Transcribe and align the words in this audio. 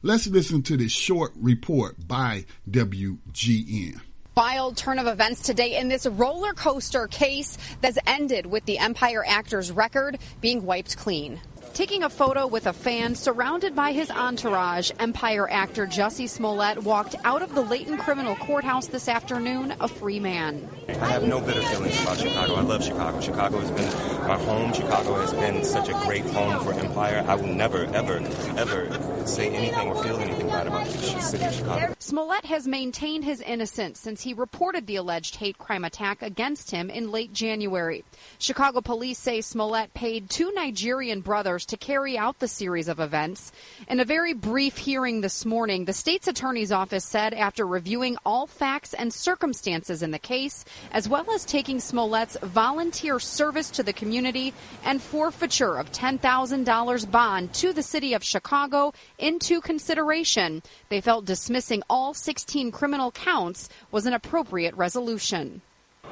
Let's 0.00 0.26
listen 0.26 0.62
to 0.62 0.76
this 0.76 0.92
short 0.92 1.32
report 1.36 2.08
by 2.08 2.46
WGN 2.70 4.00
wild 4.34 4.76
turn 4.76 4.98
of 4.98 5.06
events 5.06 5.42
today 5.42 5.78
in 5.78 5.88
this 5.88 6.06
roller 6.06 6.52
coaster 6.54 7.06
case 7.08 7.58
that's 7.80 7.98
ended 8.06 8.46
with 8.46 8.64
the 8.64 8.78
Empire 8.78 9.24
actor's 9.26 9.70
record 9.70 10.18
being 10.40 10.64
wiped 10.64 10.96
clean. 10.96 11.40
Taking 11.74 12.02
a 12.02 12.10
photo 12.10 12.46
with 12.46 12.66
a 12.66 12.72
fan 12.74 13.14
surrounded 13.14 13.74
by 13.74 13.92
his 13.92 14.10
entourage, 14.10 14.90
Empire 14.98 15.48
actor 15.50 15.86
Jussie 15.86 16.28
Smollett 16.28 16.82
walked 16.82 17.14
out 17.24 17.40
of 17.40 17.54
the 17.54 17.62
Leighton 17.62 17.96
Criminal 17.96 18.36
Courthouse 18.36 18.88
this 18.88 19.08
afternoon 19.08 19.74
a 19.80 19.88
free 19.88 20.20
man. 20.20 20.68
I 20.88 20.92
have 20.92 21.22
no 21.22 21.40
bitter 21.40 21.62
feelings 21.62 21.98
about 22.02 22.18
Chicago. 22.18 22.56
I 22.56 22.60
love 22.60 22.84
Chicago. 22.84 23.20
Chicago 23.20 23.58
has 23.58 23.70
been 23.70 24.28
my 24.28 24.38
home. 24.38 24.74
Chicago 24.74 25.14
has 25.14 25.32
been 25.32 25.64
such 25.64 25.88
a 25.88 25.94
great 26.04 26.26
home 26.26 26.62
for 26.62 26.74
Empire. 26.74 27.24
I 27.26 27.36
will 27.36 27.46
never, 27.46 27.86
ever, 27.86 28.18
ever 28.58 29.11
say 29.28 29.48
anything 29.48 29.88
or 29.88 30.02
feel 30.02 30.16
anything 30.18 30.46
bad 30.46 30.66
about 30.66 30.86
the 30.86 31.20
city 31.20 31.44
of 31.44 31.52
Chicago. 31.54 31.94
Smollett 31.98 32.44
has 32.44 32.66
maintained 32.66 33.24
his 33.24 33.40
innocence 33.40 34.00
since 34.00 34.22
he 34.22 34.34
reported 34.34 34.86
the 34.86 34.96
alleged 34.96 35.36
hate 35.36 35.58
crime 35.58 35.84
attack 35.84 36.22
against 36.22 36.70
him 36.70 36.90
in 36.90 37.10
late 37.10 37.32
January. 37.32 38.04
Chicago 38.38 38.80
police 38.80 39.18
say 39.18 39.40
Smollett 39.40 39.94
paid 39.94 40.28
two 40.28 40.52
Nigerian 40.52 41.20
brothers 41.20 41.64
to 41.66 41.76
carry 41.76 42.18
out 42.18 42.38
the 42.38 42.48
series 42.48 42.88
of 42.88 43.00
events. 43.00 43.52
In 43.88 44.00
a 44.00 44.04
very 44.04 44.32
brief 44.34 44.76
hearing 44.76 45.20
this 45.20 45.44
morning, 45.44 45.84
the 45.84 45.92
state's 45.92 46.28
attorney's 46.28 46.72
office 46.72 47.04
said 47.04 47.34
after 47.34 47.66
reviewing 47.66 48.16
all 48.24 48.46
facts 48.46 48.94
and 48.94 49.12
circumstances 49.12 50.02
in 50.02 50.10
the 50.10 50.18
case, 50.18 50.64
as 50.92 51.08
well 51.08 51.30
as 51.32 51.44
taking 51.44 51.80
Smollett's 51.80 52.36
volunteer 52.42 53.18
service 53.18 53.70
to 53.70 53.82
the 53.82 53.92
community 53.92 54.52
and 54.84 55.00
forfeiture 55.00 55.76
of 55.76 55.92
$10,000 55.92 57.10
bond 57.10 57.52
to 57.54 57.72
the 57.72 57.82
city 57.82 58.14
of 58.14 58.24
Chicago 58.24 58.92
into 59.22 59.60
consideration, 59.60 60.62
they 60.88 61.00
felt 61.00 61.24
dismissing 61.24 61.82
all 61.88 62.12
16 62.12 62.72
criminal 62.72 63.10
counts 63.12 63.68
was 63.90 64.04
an 64.04 64.12
appropriate 64.12 64.74
resolution. 64.74 65.62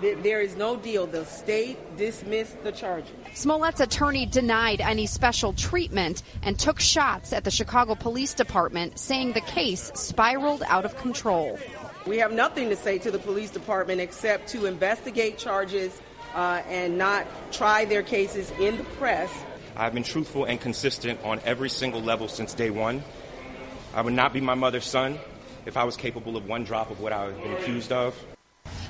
There 0.00 0.40
is 0.40 0.56
no 0.56 0.76
deal. 0.76 1.06
The 1.06 1.26
state 1.26 1.96
dismissed 1.98 2.62
the 2.62 2.72
charges. 2.72 3.10
Smollett's 3.34 3.80
attorney 3.80 4.24
denied 4.24 4.80
any 4.80 5.06
special 5.06 5.52
treatment 5.52 6.22
and 6.42 6.58
took 6.58 6.80
shots 6.80 7.34
at 7.34 7.44
the 7.44 7.50
Chicago 7.50 7.94
Police 7.94 8.32
Department, 8.32 8.98
saying 8.98 9.32
the 9.32 9.42
case 9.42 9.90
spiraled 9.94 10.62
out 10.68 10.86
of 10.86 10.96
control. 10.96 11.58
We 12.06 12.16
have 12.18 12.32
nothing 12.32 12.70
to 12.70 12.76
say 12.76 12.98
to 12.98 13.10
the 13.10 13.18
police 13.18 13.50
department 13.50 14.00
except 14.00 14.48
to 14.50 14.64
investigate 14.64 15.36
charges 15.36 16.00
uh, 16.34 16.62
and 16.66 16.96
not 16.96 17.26
try 17.52 17.84
their 17.84 18.02
cases 18.02 18.50
in 18.58 18.78
the 18.78 18.84
press. 18.84 19.30
I've 19.76 19.94
been 19.94 20.02
truthful 20.02 20.44
and 20.44 20.60
consistent 20.60 21.22
on 21.24 21.40
every 21.44 21.68
single 21.68 22.02
level 22.02 22.28
since 22.28 22.54
day 22.54 22.70
one. 22.70 23.02
I 23.94 24.02
would 24.02 24.12
not 24.12 24.32
be 24.32 24.40
my 24.40 24.54
mother's 24.54 24.84
son 24.84 25.18
if 25.66 25.76
I 25.76 25.84
was 25.84 25.96
capable 25.96 26.36
of 26.36 26.46
one 26.46 26.64
drop 26.64 26.90
of 26.90 27.00
what 27.00 27.12
I've 27.12 27.36
been 27.42 27.52
accused 27.52 27.92
of. 27.92 28.14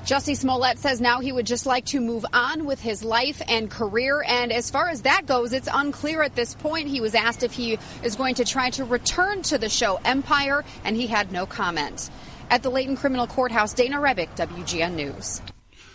Jussie 0.05 0.35
Smollett 0.35 0.79
says 0.79 0.99
now 0.99 1.19
he 1.19 1.31
would 1.31 1.45
just 1.45 1.67
like 1.67 1.85
to 1.85 2.01
move 2.01 2.25
on 2.33 2.65
with 2.65 2.81
his 2.81 3.03
life 3.03 3.39
and 3.47 3.69
career. 3.69 4.23
And 4.27 4.51
as 4.51 4.71
far 4.71 4.89
as 4.89 5.03
that 5.03 5.27
goes, 5.27 5.53
it's 5.53 5.69
unclear 5.71 6.23
at 6.23 6.35
this 6.35 6.55
point. 6.55 6.87
He 6.87 7.01
was 7.01 7.13
asked 7.13 7.43
if 7.43 7.53
he 7.53 7.77
is 8.01 8.15
going 8.15 8.35
to 8.35 8.45
try 8.45 8.71
to 8.71 8.83
return 8.83 9.43
to 9.43 9.59
the 9.59 9.69
show 9.69 9.99
Empire, 10.03 10.65
and 10.83 10.95
he 10.95 11.05
had 11.05 11.31
no 11.31 11.45
comment. 11.45 12.09
At 12.49 12.63
the 12.63 12.71
Leighton 12.71 12.97
Criminal 12.97 13.27
Courthouse, 13.27 13.73
Dana 13.73 13.97
Rebik, 13.97 14.35
WGN 14.35 14.95
News. 14.95 15.41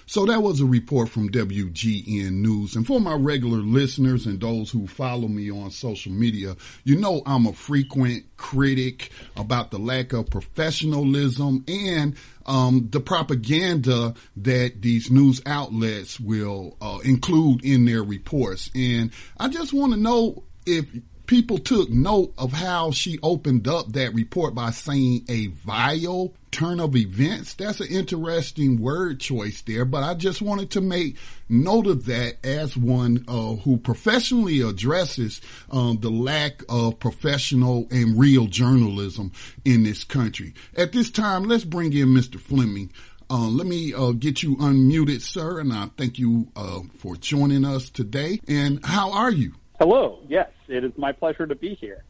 So 0.08 0.24
that 0.26 0.40
was 0.40 0.60
a 0.60 0.64
report 0.64 1.08
from 1.08 1.30
WGN 1.30 2.30
News. 2.30 2.76
And 2.76 2.86
for 2.86 3.00
my 3.00 3.14
regular 3.14 3.58
listeners 3.58 4.24
and 4.24 4.40
those 4.40 4.70
who 4.70 4.86
follow 4.86 5.26
me 5.26 5.50
on 5.50 5.72
social 5.72 6.12
media, 6.12 6.54
you 6.84 6.96
know 6.96 7.22
I'm 7.26 7.46
a 7.46 7.52
frequent 7.52 8.24
critic 8.36 9.10
about 9.36 9.72
the 9.72 9.78
lack 9.78 10.12
of 10.12 10.30
professionalism 10.30 11.64
and 11.66 12.14
um, 12.46 12.88
the 12.92 13.00
propaganda 13.00 14.14
that 14.36 14.80
these 14.80 15.10
news 15.10 15.42
outlets 15.44 16.20
will 16.20 16.76
uh, 16.80 17.00
include 17.04 17.64
in 17.64 17.84
their 17.84 18.04
reports. 18.04 18.70
And 18.76 19.10
I 19.38 19.48
just 19.48 19.72
want 19.72 19.92
to 19.92 19.98
know 19.98 20.44
if 20.66 20.86
people 21.26 21.58
took 21.58 21.90
note 21.90 22.32
of 22.38 22.52
how 22.52 22.92
she 22.92 23.18
opened 23.24 23.66
up 23.66 23.92
that 23.92 24.14
report 24.14 24.54
by 24.54 24.70
saying 24.70 25.24
a 25.28 25.48
vile 25.48 26.32
turn 26.56 26.80
of 26.80 26.96
events. 26.96 27.52
That's 27.52 27.80
an 27.80 27.88
interesting 27.88 28.80
word 28.80 29.20
choice 29.20 29.60
there, 29.60 29.84
but 29.84 30.02
I 30.02 30.14
just 30.14 30.40
wanted 30.40 30.70
to 30.70 30.80
make 30.80 31.18
note 31.50 31.86
of 31.86 32.06
that 32.06 32.36
as 32.42 32.74
one 32.74 33.26
uh, 33.28 33.56
who 33.56 33.76
professionally 33.76 34.62
addresses 34.62 35.42
um, 35.70 35.98
the 36.00 36.08
lack 36.08 36.62
of 36.70 36.98
professional 36.98 37.86
and 37.90 38.18
real 38.18 38.46
journalism 38.46 39.32
in 39.66 39.82
this 39.82 40.02
country. 40.02 40.54
At 40.74 40.92
this 40.92 41.10
time, 41.10 41.44
let's 41.44 41.64
bring 41.64 41.92
in 41.92 42.08
Mr. 42.08 42.40
Fleming. 42.40 42.90
Uh, 43.28 43.48
let 43.48 43.66
me 43.66 43.92
uh, 43.92 44.12
get 44.12 44.42
you 44.42 44.56
unmuted, 44.56 45.20
sir, 45.20 45.60
and 45.60 45.74
I 45.74 45.90
thank 45.98 46.18
you 46.18 46.48
uh, 46.56 46.80
for 46.98 47.16
joining 47.16 47.66
us 47.66 47.90
today. 47.90 48.40
And 48.48 48.82
how 48.82 49.12
are 49.12 49.30
you? 49.30 49.52
Hello. 49.78 50.20
Yes, 50.26 50.48
it 50.68 50.84
is 50.84 50.92
my 50.96 51.12
pleasure 51.12 51.46
to 51.46 51.54
be 51.54 51.74
here. 51.74 52.02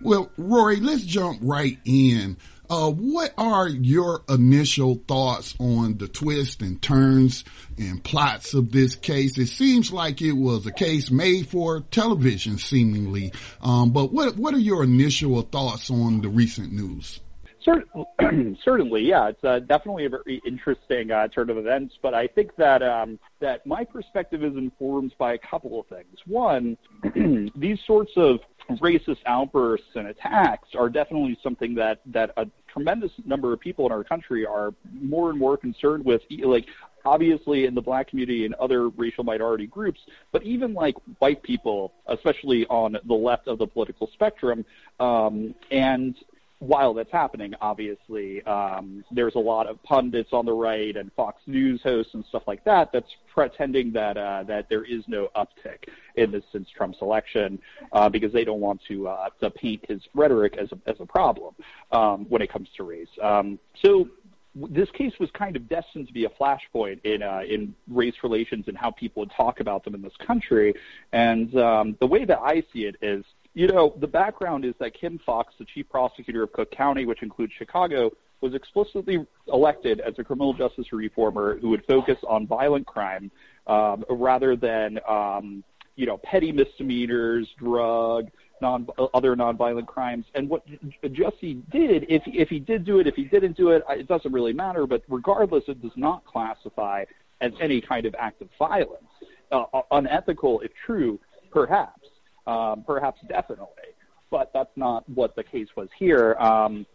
Well, 0.00 0.30
Rory, 0.36 0.80
let's 0.80 1.04
jump 1.04 1.40
right 1.42 1.78
in. 1.84 2.36
Uh, 2.70 2.90
what 2.90 3.32
are 3.36 3.68
your 3.68 4.22
initial 4.28 4.96
thoughts 5.06 5.54
on 5.58 5.98
the 5.98 6.08
twists 6.08 6.62
and 6.62 6.80
turns 6.80 7.44
and 7.78 8.02
plots 8.02 8.54
of 8.54 8.72
this 8.72 8.96
case? 8.96 9.36
It 9.36 9.48
seems 9.48 9.92
like 9.92 10.22
it 10.22 10.32
was 10.32 10.66
a 10.66 10.72
case 10.72 11.10
made 11.10 11.48
for 11.48 11.80
television, 11.80 12.58
seemingly. 12.58 13.32
Um, 13.60 13.90
but 13.90 14.12
what 14.12 14.36
what 14.36 14.54
are 14.54 14.58
your 14.58 14.82
initial 14.84 15.42
thoughts 15.42 15.90
on 15.90 16.22
the 16.22 16.28
recent 16.28 16.72
news? 16.72 17.20
certainly, 18.64 19.02
yeah, 19.02 19.28
it's 19.28 19.42
uh, 19.42 19.58
definitely 19.60 20.04
a 20.04 20.10
very 20.10 20.40
interesting 20.46 21.10
uh, 21.10 21.28
turn 21.28 21.50
of 21.50 21.56
events. 21.56 21.94
But 22.02 22.14
I 22.14 22.26
think 22.26 22.54
that 22.56 22.82
um, 22.82 23.18
that 23.40 23.66
my 23.66 23.84
perspective 23.84 24.44
is 24.44 24.56
informed 24.56 25.14
by 25.18 25.34
a 25.34 25.38
couple 25.38 25.80
of 25.80 25.86
things. 25.86 26.18
One, 26.26 26.76
these 27.56 27.78
sorts 27.86 28.12
of 28.16 28.40
racist 28.70 29.18
outbursts 29.26 29.86
and 29.94 30.08
attacks 30.08 30.68
are 30.74 30.88
definitely 30.88 31.38
something 31.42 31.74
that 31.74 32.00
that 32.06 32.30
a 32.36 32.46
tremendous 32.68 33.12
number 33.24 33.52
of 33.52 33.60
people 33.60 33.86
in 33.86 33.92
our 33.92 34.04
country 34.04 34.46
are 34.46 34.74
more 34.92 35.30
and 35.30 35.38
more 35.38 35.56
concerned 35.56 36.04
with. 36.04 36.22
Like 36.30 36.66
obviously 37.04 37.66
in 37.66 37.74
the 37.74 37.82
black 37.82 38.08
community 38.08 38.44
and 38.44 38.54
other 38.54 38.88
racial 38.88 39.24
minority 39.24 39.66
groups, 39.66 40.00
but 40.32 40.42
even 40.42 40.74
like 40.74 40.94
white 41.18 41.42
people, 41.42 41.92
especially 42.06 42.66
on 42.66 42.96
the 43.06 43.14
left 43.14 43.46
of 43.46 43.58
the 43.58 43.66
political 43.66 44.08
spectrum, 44.12 44.64
um, 45.00 45.54
and 45.70 46.16
while 46.60 46.94
that's 46.94 47.10
happening, 47.10 47.52
obviously, 47.60 48.42
um, 48.44 49.04
there's 49.10 49.34
a 49.34 49.40
lot 49.40 49.66
of 49.66 49.82
pundits 49.82 50.30
on 50.32 50.46
the 50.46 50.52
right 50.52 50.96
and 50.96 51.12
Fox 51.12 51.42
News 51.46 51.80
hosts 51.82 52.14
and 52.14 52.24
stuff 52.28 52.44
like 52.46 52.64
that 52.64 52.90
that's 52.92 53.10
pretending 53.32 53.92
that 53.92 54.16
uh, 54.16 54.44
that 54.44 54.68
there 54.68 54.84
is 54.84 55.02
no 55.06 55.28
uptick 55.36 55.88
in 56.16 56.30
this 56.30 56.44
since 56.52 56.68
Trump's 56.74 56.98
election 57.02 57.58
uh, 57.92 58.08
because 58.08 58.32
they 58.32 58.44
don't 58.44 58.60
want 58.60 58.80
to 58.88 59.08
uh, 59.08 59.28
to 59.40 59.50
paint 59.50 59.84
his 59.88 60.00
rhetoric 60.14 60.56
as 60.56 60.70
a, 60.72 60.78
as 60.88 60.96
a 61.00 61.06
problem 61.06 61.54
um, 61.92 62.26
when 62.28 62.40
it 62.40 62.50
comes 62.50 62.68
to 62.76 62.84
race. 62.84 63.08
Um, 63.20 63.58
so 63.84 64.08
this 64.54 64.88
case 64.92 65.12
was 65.18 65.30
kind 65.32 65.56
of 65.56 65.68
destined 65.68 66.06
to 66.06 66.12
be 66.12 66.26
a 66.26 66.30
flashpoint 66.30 67.04
in 67.04 67.22
uh, 67.22 67.40
in 67.48 67.74
race 67.88 68.14
relations 68.22 68.66
and 68.68 68.76
how 68.76 68.90
people 68.92 69.20
would 69.20 69.32
talk 69.36 69.60
about 69.60 69.84
them 69.84 69.94
in 69.94 70.02
this 70.02 70.16
country. 70.24 70.74
And 71.12 71.56
um, 71.58 71.96
the 72.00 72.06
way 72.06 72.24
that 72.24 72.38
I 72.38 72.62
see 72.72 72.84
it 72.84 72.96
is 73.02 73.24
you 73.54 73.68
know, 73.68 73.94
the 74.00 74.06
background 74.06 74.64
is 74.64 74.74
that 74.80 74.94
Kim 74.94 75.18
Foxx, 75.24 75.54
the 75.58 75.64
chief 75.64 75.88
prosecutor 75.88 76.42
of 76.42 76.52
Cook 76.52 76.70
County, 76.72 77.06
which 77.06 77.22
includes 77.22 77.52
Chicago, 77.56 78.10
was 78.40 78.52
explicitly 78.52 79.24
elected 79.48 80.00
as 80.00 80.14
a 80.18 80.24
criminal 80.24 80.52
justice 80.52 80.92
reformer 80.92 81.58
who 81.58 81.70
would 81.70 81.84
focus 81.86 82.18
on 82.28 82.46
violent 82.46 82.86
crime 82.86 83.30
um, 83.68 84.04
rather 84.10 84.56
than, 84.56 84.98
um, 85.08 85.64
you 85.96 86.04
know, 86.04 86.18
petty 86.18 86.50
misdemeanors, 86.50 87.48
drug, 87.56 88.28
non 88.60 88.86
other 89.14 89.36
nonviolent 89.36 89.86
crimes. 89.86 90.24
And 90.34 90.48
what 90.48 90.66
Jesse 91.12 91.54
did, 91.70 92.06
if 92.08 92.22
if 92.26 92.48
he 92.48 92.58
did 92.58 92.84
do 92.84 92.98
it, 92.98 93.06
if 93.06 93.14
he 93.14 93.24
didn't 93.24 93.56
do 93.56 93.70
it, 93.70 93.84
it 93.88 94.08
doesn't 94.08 94.32
really 94.32 94.52
matter. 94.52 94.86
But 94.86 95.04
regardless, 95.08 95.64
it 95.68 95.80
does 95.80 95.96
not 95.96 96.24
classify 96.24 97.04
as 97.40 97.52
any 97.60 97.80
kind 97.80 98.04
of 98.04 98.14
act 98.18 98.42
of 98.42 98.48
violence. 98.58 99.04
Uh, 99.52 99.64
unethical, 99.92 100.60
if 100.60 100.72
true, 100.84 101.20
perhaps 101.52 102.00
um, 102.46 102.84
perhaps 102.86 103.20
definitely, 103.28 103.92
but 104.30 104.50
that's 104.52 104.76
not 104.76 105.08
what 105.08 105.36
the 105.36 105.44
case 105.44 105.68
was 105.76 105.88
here. 105.98 106.34
Um, 106.34 106.86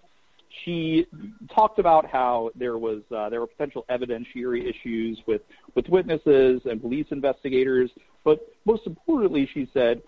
she 0.65 1.05
talked 1.53 1.79
about 1.79 2.05
how 2.05 2.51
there 2.55 2.77
was 2.77 3.01
uh, 3.15 3.29
there 3.29 3.39
were 3.39 3.47
potential 3.47 3.85
evidentiary 3.89 4.67
issues 4.67 5.19
with 5.27 5.41
with 5.75 5.87
witnesses 5.89 6.61
and 6.65 6.81
police 6.81 7.07
investigators, 7.11 7.89
but 8.23 8.39
most 8.65 8.85
importantly, 8.87 9.49
she 9.53 9.69
said 9.73 10.01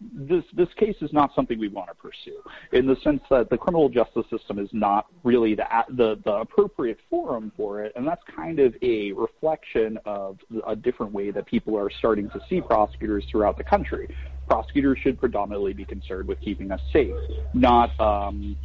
this 0.00 0.44
this 0.54 0.68
case 0.76 0.96
is 1.02 1.12
not 1.12 1.34
something 1.34 1.58
we 1.58 1.68
want 1.68 1.88
to 1.88 1.94
pursue 1.94 2.40
in 2.72 2.86
the 2.86 2.96
sense 3.02 3.20
that 3.28 3.50
the 3.50 3.56
criminal 3.56 3.88
justice 3.88 4.24
system 4.30 4.58
is 4.58 4.68
not 4.72 5.06
really 5.24 5.54
the 5.54 5.66
the, 5.90 6.18
the 6.24 6.32
appropriate 6.32 6.98
forum 7.10 7.52
for 7.56 7.82
it, 7.82 7.92
and 7.96 8.06
that's 8.06 8.22
kind 8.34 8.60
of 8.60 8.74
a 8.82 9.12
reflection 9.12 9.98
of 10.06 10.38
a 10.66 10.74
different 10.74 11.12
way 11.12 11.30
that 11.30 11.46
people 11.46 11.76
are 11.76 11.90
starting 11.90 12.30
to 12.30 12.40
see 12.48 12.60
prosecutors 12.60 13.24
throughout 13.30 13.58
the 13.58 13.64
country 13.64 14.08
prosecutors 14.50 14.98
should 15.00 15.18
predominantly 15.20 15.72
be 15.72 15.84
concerned 15.84 16.26
with 16.26 16.40
keeping 16.40 16.72
us 16.72 16.80
safe, 16.92 17.14
not 17.54 17.98
um, 18.00 18.56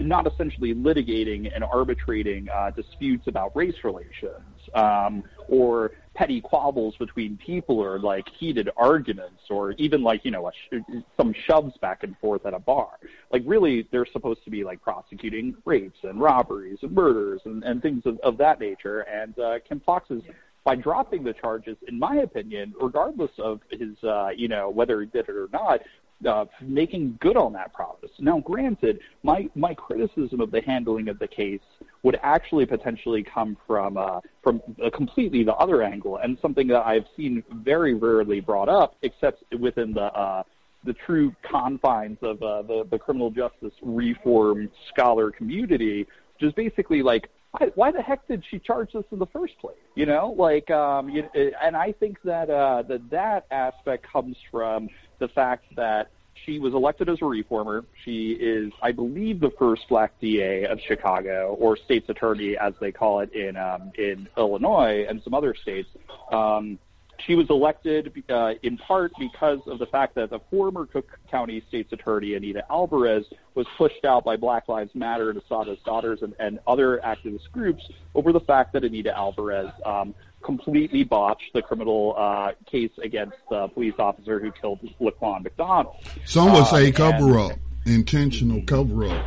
not 0.00 0.26
essentially 0.26 0.74
litigating 0.74 1.50
and 1.54 1.62
arbitrating 1.62 2.48
uh, 2.52 2.70
disputes 2.70 3.28
about 3.28 3.54
race 3.54 3.74
relations 3.84 4.42
um, 4.74 5.22
or 5.48 5.92
petty 6.14 6.40
quabbles 6.40 6.94
between 6.98 7.36
people 7.36 7.78
or 7.78 7.98
like 8.00 8.28
heated 8.38 8.68
arguments 8.76 9.42
or 9.48 9.72
even 9.72 10.02
like 10.02 10.24
you 10.24 10.32
know 10.32 10.50
sh- 10.50 10.76
some 11.16 11.32
shoves 11.46 11.76
back 11.78 12.02
and 12.02 12.16
forth 12.18 12.44
at 12.44 12.52
a 12.52 12.58
bar. 12.58 12.90
Like 13.30 13.42
really 13.46 13.88
they're 13.92 14.06
supposed 14.12 14.42
to 14.44 14.50
be 14.50 14.64
like 14.64 14.82
prosecuting 14.82 15.54
rapes 15.64 15.98
and 16.02 16.20
robberies 16.20 16.78
and 16.82 16.90
murders 16.90 17.40
and, 17.44 17.62
and 17.62 17.80
things 17.80 18.02
of, 18.06 18.18
of 18.24 18.38
that 18.38 18.58
nature. 18.58 19.02
And 19.02 19.38
uh, 19.38 19.60
kim 19.68 19.80
foxx's 19.86 20.22
by 20.64 20.76
dropping 20.76 21.24
the 21.24 21.32
charges, 21.32 21.76
in 21.88 21.98
my 21.98 22.16
opinion, 22.16 22.74
regardless 22.80 23.30
of 23.38 23.60
his, 23.70 24.02
uh, 24.04 24.28
you 24.34 24.48
know, 24.48 24.70
whether 24.70 25.00
he 25.00 25.06
did 25.06 25.28
it 25.28 25.34
or 25.34 25.48
not, 25.52 25.80
uh, 26.26 26.44
making 26.60 27.18
good 27.20 27.36
on 27.36 27.52
that 27.52 27.72
promise. 27.72 28.10
Now, 28.20 28.38
granted, 28.40 29.00
my 29.22 29.48
my 29.54 29.74
criticism 29.74 30.40
of 30.40 30.50
the 30.50 30.60
handling 30.60 31.08
of 31.08 31.18
the 31.18 31.26
case 31.26 31.60
would 32.02 32.18
actually 32.22 32.66
potentially 32.66 33.22
come 33.22 33.56
from 33.66 33.96
uh, 33.96 34.20
from 34.42 34.62
a 34.82 34.90
completely 34.90 35.42
the 35.42 35.54
other 35.54 35.82
angle, 35.82 36.18
and 36.18 36.38
something 36.40 36.68
that 36.68 36.86
I've 36.86 37.06
seen 37.16 37.42
very 37.50 37.94
rarely 37.94 38.40
brought 38.40 38.68
up, 38.68 38.96
except 39.02 39.42
within 39.58 39.92
the 39.92 40.12
uh, 40.14 40.42
the 40.84 40.92
true 40.92 41.34
confines 41.42 42.18
of 42.22 42.42
uh, 42.42 42.62
the 42.62 42.86
the 42.90 42.98
criminal 42.98 43.30
justice 43.30 43.74
reform 43.82 44.70
scholar 44.92 45.30
community, 45.30 46.06
which 46.34 46.48
is 46.48 46.52
basically 46.52 47.02
like 47.02 47.28
why, 47.52 47.66
why 47.74 47.92
the 47.92 48.02
heck 48.02 48.26
did 48.26 48.42
she 48.50 48.58
charge 48.58 48.92
this 48.92 49.04
in 49.12 49.18
the 49.18 49.26
first 49.26 49.58
place? 49.58 49.76
You 49.94 50.06
know, 50.06 50.34
like, 50.38 50.70
um, 50.70 51.08
you, 51.08 51.28
and 51.34 51.76
I 51.76 51.92
think 51.92 52.16
that 52.24 52.50
uh, 52.50 52.82
that 52.88 53.10
that 53.10 53.46
aspect 53.50 54.06
comes 54.10 54.36
from 54.50 54.88
the 55.18 55.28
fact 55.28 55.64
that 55.76 56.10
she 56.46 56.58
was 56.58 56.72
elected 56.72 57.08
as 57.08 57.18
a 57.20 57.26
reformer. 57.26 57.84
She 58.04 58.32
is, 58.32 58.72
I 58.82 58.90
believe, 58.92 59.38
the 59.38 59.52
first 59.58 59.82
black 59.88 60.18
DA 60.20 60.64
of 60.64 60.80
Chicago, 60.88 61.56
or 61.60 61.76
state's 61.76 62.08
attorney, 62.08 62.56
as 62.56 62.72
they 62.80 62.90
call 62.90 63.20
it 63.20 63.32
in 63.34 63.56
um, 63.56 63.92
in 63.98 64.28
Illinois 64.36 65.04
and 65.08 65.22
some 65.22 65.34
other 65.34 65.54
states. 65.54 65.88
Um, 66.32 66.78
she 67.26 67.34
was 67.34 67.48
elected 67.50 68.22
uh, 68.28 68.54
in 68.62 68.76
part 68.76 69.12
because 69.18 69.60
of 69.66 69.78
the 69.78 69.86
fact 69.86 70.14
that 70.14 70.30
the 70.30 70.40
former 70.50 70.86
Cook 70.86 71.18
County 71.30 71.62
State's 71.68 71.92
Attorney 71.92 72.34
Anita 72.34 72.64
Alvarez 72.70 73.24
was 73.54 73.66
pushed 73.76 74.04
out 74.04 74.24
by 74.24 74.36
Black 74.36 74.68
Lives 74.68 74.94
Matter 74.94 75.30
and 75.30 75.40
Assata's 75.40 75.78
Daughters 75.84 76.22
and, 76.22 76.34
and 76.38 76.58
other 76.66 77.00
activist 77.04 77.50
groups 77.52 77.82
over 78.14 78.32
the 78.32 78.40
fact 78.40 78.72
that 78.72 78.84
Anita 78.84 79.16
Alvarez 79.16 79.70
um, 79.84 80.14
completely 80.42 81.04
botched 81.04 81.52
the 81.54 81.62
criminal 81.62 82.14
uh, 82.16 82.52
case 82.66 82.92
against 83.02 83.36
the 83.50 83.68
police 83.68 83.94
officer 83.98 84.40
who 84.40 84.50
killed 84.52 84.80
Laquan 85.00 85.42
McDonald. 85.44 85.96
Some 86.24 86.52
would 86.52 86.66
say 86.66 86.88
um, 86.88 86.92
cover 86.92 87.38
up, 87.38 87.52
intentional 87.86 88.62
cover 88.62 89.06
up. 89.06 89.26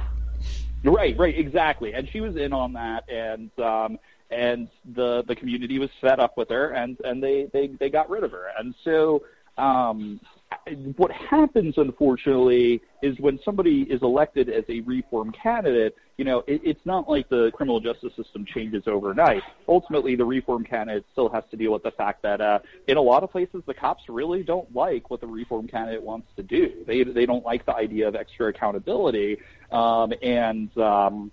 Right, 0.84 1.18
right, 1.18 1.36
exactly. 1.38 1.94
And 1.94 2.08
she 2.10 2.22
was 2.22 2.36
in 2.36 2.54
on 2.54 2.74
that, 2.74 3.10
and 3.10 3.50
um, 3.60 3.98
and 4.32 4.68
the 4.96 5.24
the 5.28 5.36
community 5.36 5.80
was 5.80 5.90
fed 6.02 6.20
up 6.20 6.38
with 6.38 6.50
her, 6.50 6.72
and 6.72 6.98
and 7.04 7.22
they 7.22 7.48
they 7.54 7.68
they 7.68 7.90
got 7.90 8.10
rid 8.10 8.24
of 8.24 8.32
her. 8.32 8.48
And 8.58 8.74
so, 8.84 9.24
um, 9.58 10.20
what 10.98 11.12
happens, 11.12 11.76
unfortunately, 11.78 12.82
is 13.02 13.18
when 13.20 13.40
somebody 13.46 13.82
is 13.84 14.02
elected 14.02 14.50
as 14.50 14.64
a 14.70 14.82
reform 14.82 15.32
candidate, 15.32 15.96
you 16.18 16.26
know, 16.26 16.40
it, 16.48 16.62
it's 16.64 16.86
not 16.86 17.10
like 17.10 17.30
the 17.30 17.52
criminal 17.54 17.80
justice 17.80 18.14
system 18.16 18.46
changes 18.46 18.84
overnight. 18.88 19.44
Ultimately, 19.68 20.16
the 20.16 20.26
reform 20.26 20.64
candidate 20.64 21.06
still 21.12 21.30
has 21.30 21.44
to 21.52 21.58
deal 21.58 21.72
with 21.72 21.84
the 21.84 21.92
fact 21.92 22.22
that 22.24 22.42
uh, 22.42 22.60
in 22.88 22.98
a 22.98 23.02
lot 23.02 23.24
of 23.24 23.32
places, 23.32 23.62
the 23.68 23.74
cops 23.74 24.04
really 24.10 24.44
don't 24.44 24.74
like 24.76 25.10
what 25.10 25.22
the 25.22 25.28
reform 25.28 25.68
candidate 25.68 26.02
wants 26.02 26.28
to 26.36 26.44
do. 26.44 26.84
They 26.88 27.04
they 27.04 27.26
don't 27.26 27.46
like 27.46 27.66
the 27.66 27.76
idea 27.76 28.08
of 28.08 28.16
extra 28.16 28.48
accountability, 28.48 29.38
um, 29.72 30.14
and 30.22 30.76
um, 30.78 31.32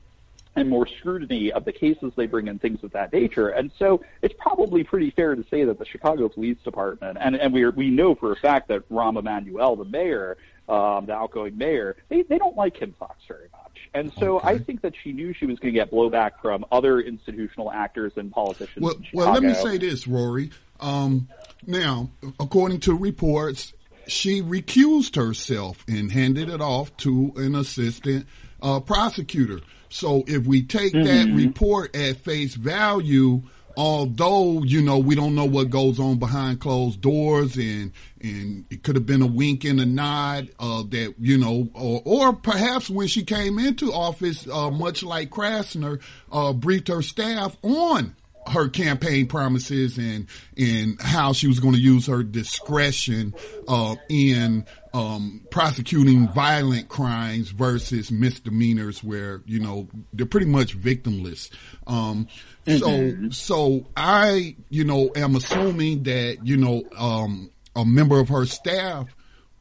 and 0.55 0.69
more 0.69 0.87
scrutiny 0.87 1.51
of 1.53 1.65
the 1.65 1.73
cases 1.73 2.13
they 2.17 2.27
bring 2.27 2.49
and 2.49 2.61
things 2.61 2.83
of 2.83 2.93
that 2.93 3.13
nature. 3.13 3.49
And 3.49 3.71
so 3.79 4.03
it's 4.21 4.35
probably 4.39 4.85
pretty 4.85 5.11
fair 5.11 5.35
to 5.35 5.45
say 5.51 5.65
that 5.65 5.79
the 5.79 5.87
Chicago 5.87 6.29
Police 6.29 6.59
Department, 6.65 7.19
and, 7.21 7.37
and 7.37 7.53
we, 7.53 7.63
are, 7.63 7.71
we 7.71 7.91
know 7.91 8.15
for 8.15 8.33
a 8.33 8.37
fact 8.37 8.69
that 8.69 8.89
Rahm 8.91 9.19
Emanuel, 9.19 9.77
the 9.77 9.85
mayor, 9.85 10.37
um, 10.69 11.07
the 11.07 11.15
outgoing 11.15 11.57
mayor, 11.57 11.97
they, 12.09 12.23
they 12.23 12.39
don't 12.39 12.57
like 12.57 12.75
Kim 12.75 12.95
Foxx 12.99 13.17
very 13.27 13.49
much. 13.53 13.89
And 13.95 14.13
so 14.19 14.37
okay. 14.37 14.49
I 14.49 14.59
think 14.59 14.83
that 14.83 14.95
she 15.03 15.13
knew 15.13 15.33
she 15.33 15.47
was 15.47 15.59
going 15.59 15.73
to 15.73 15.79
get 15.79 15.91
blowback 15.91 16.33
from 16.41 16.65
other 16.71 17.01
institutional 17.01 17.71
actors 17.71 18.13
and 18.17 18.31
politicians. 18.31 18.83
Well, 18.83 18.95
well 19.13 19.33
let 19.33 19.43
me 19.43 19.55
say 19.55 19.79
this, 19.79 20.07
Rory. 20.07 20.51
Um, 20.81 21.29
now, 21.67 22.11
according 22.41 22.81
to 22.81 22.95
reports, 22.95 23.73
she 24.07 24.43
recused 24.43 25.17
herself 25.17 25.85
and 25.89 26.11
handed 26.11 26.49
it 26.49 26.61
off 26.61 26.97
to 26.99 27.33
an 27.37 27.55
assistant 27.55 28.27
uh, 28.61 28.81
prosecutor. 28.81 29.61
So 29.93 30.25
if 30.27 30.47
we 30.47 30.63
take 30.63 30.93
mm-hmm. 30.93 31.05
that 31.05 31.37
report 31.37 31.95
at 31.95 32.17
face 32.17 32.55
value, 32.55 33.43
although 33.77 34.63
you 34.63 34.83
know 34.83 34.99
we 34.99 35.15
don't 35.15 35.35
know 35.35 35.45
what 35.45 35.71
goes 35.71 35.99
on 35.99 36.19
behind 36.19 36.61
closed 36.61 37.01
doors 37.01 37.57
and 37.57 37.93
and 38.23 38.67
it 38.71 38.83
could 38.83 38.97
have 38.97 39.07
been 39.07 39.23
a 39.23 39.27
wink 39.27 39.65
and 39.65 39.81
a 39.81 39.87
nod 39.87 40.49
uh, 40.59 40.83
that 40.83 41.15
you 41.19 41.39
know 41.39 41.69
or, 41.75 42.03
or 42.05 42.33
perhaps 42.33 42.91
when 42.91 43.07
she 43.07 43.23
came 43.23 43.59
into 43.59 43.93
office 43.93 44.47
uh, 44.49 44.71
much 44.71 45.03
like 45.03 45.31
Krasner 45.31 46.01
uh, 46.31 46.53
briefed 46.53 46.89
her 46.89 47.03
staff 47.03 47.57
on 47.63 48.15
her 48.49 48.69
campaign 48.69 49.27
promises 49.27 49.99
and 49.99 50.27
and 50.57 51.01
how 51.01 51.33
she 51.33 51.47
was 51.47 51.61
going 51.61 51.75
to 51.75 51.81
use 51.81 52.07
her 52.07 52.23
discretion 52.23 53.35
uh, 53.69 53.97
in 54.09 54.67
um, 54.95 55.47
prosecuting 55.51 56.29
violent 56.29 56.89
crimes 56.89 57.51
versus 57.51 58.11
misdemeanors 58.11 59.03
where, 59.03 59.43
you 59.47 59.59
know, 59.59 59.89
they're 60.13 60.27
pretty 60.27 60.47
much 60.47 60.79
victimless. 60.79 61.51
Um, 61.87 62.29
so, 62.67 63.31
so 63.31 63.89
I, 63.97 64.57
you 64.69 64.85
know, 64.85 65.11
am 65.17 65.37
assuming 65.37 66.03
that, 66.05 66.47
you 66.47 66.57
know, 66.57 66.83
um, 66.97 67.51
a 67.75 67.85
member 67.85 68.21
of 68.21 68.29
her 68.29 68.45
staff 68.45 69.15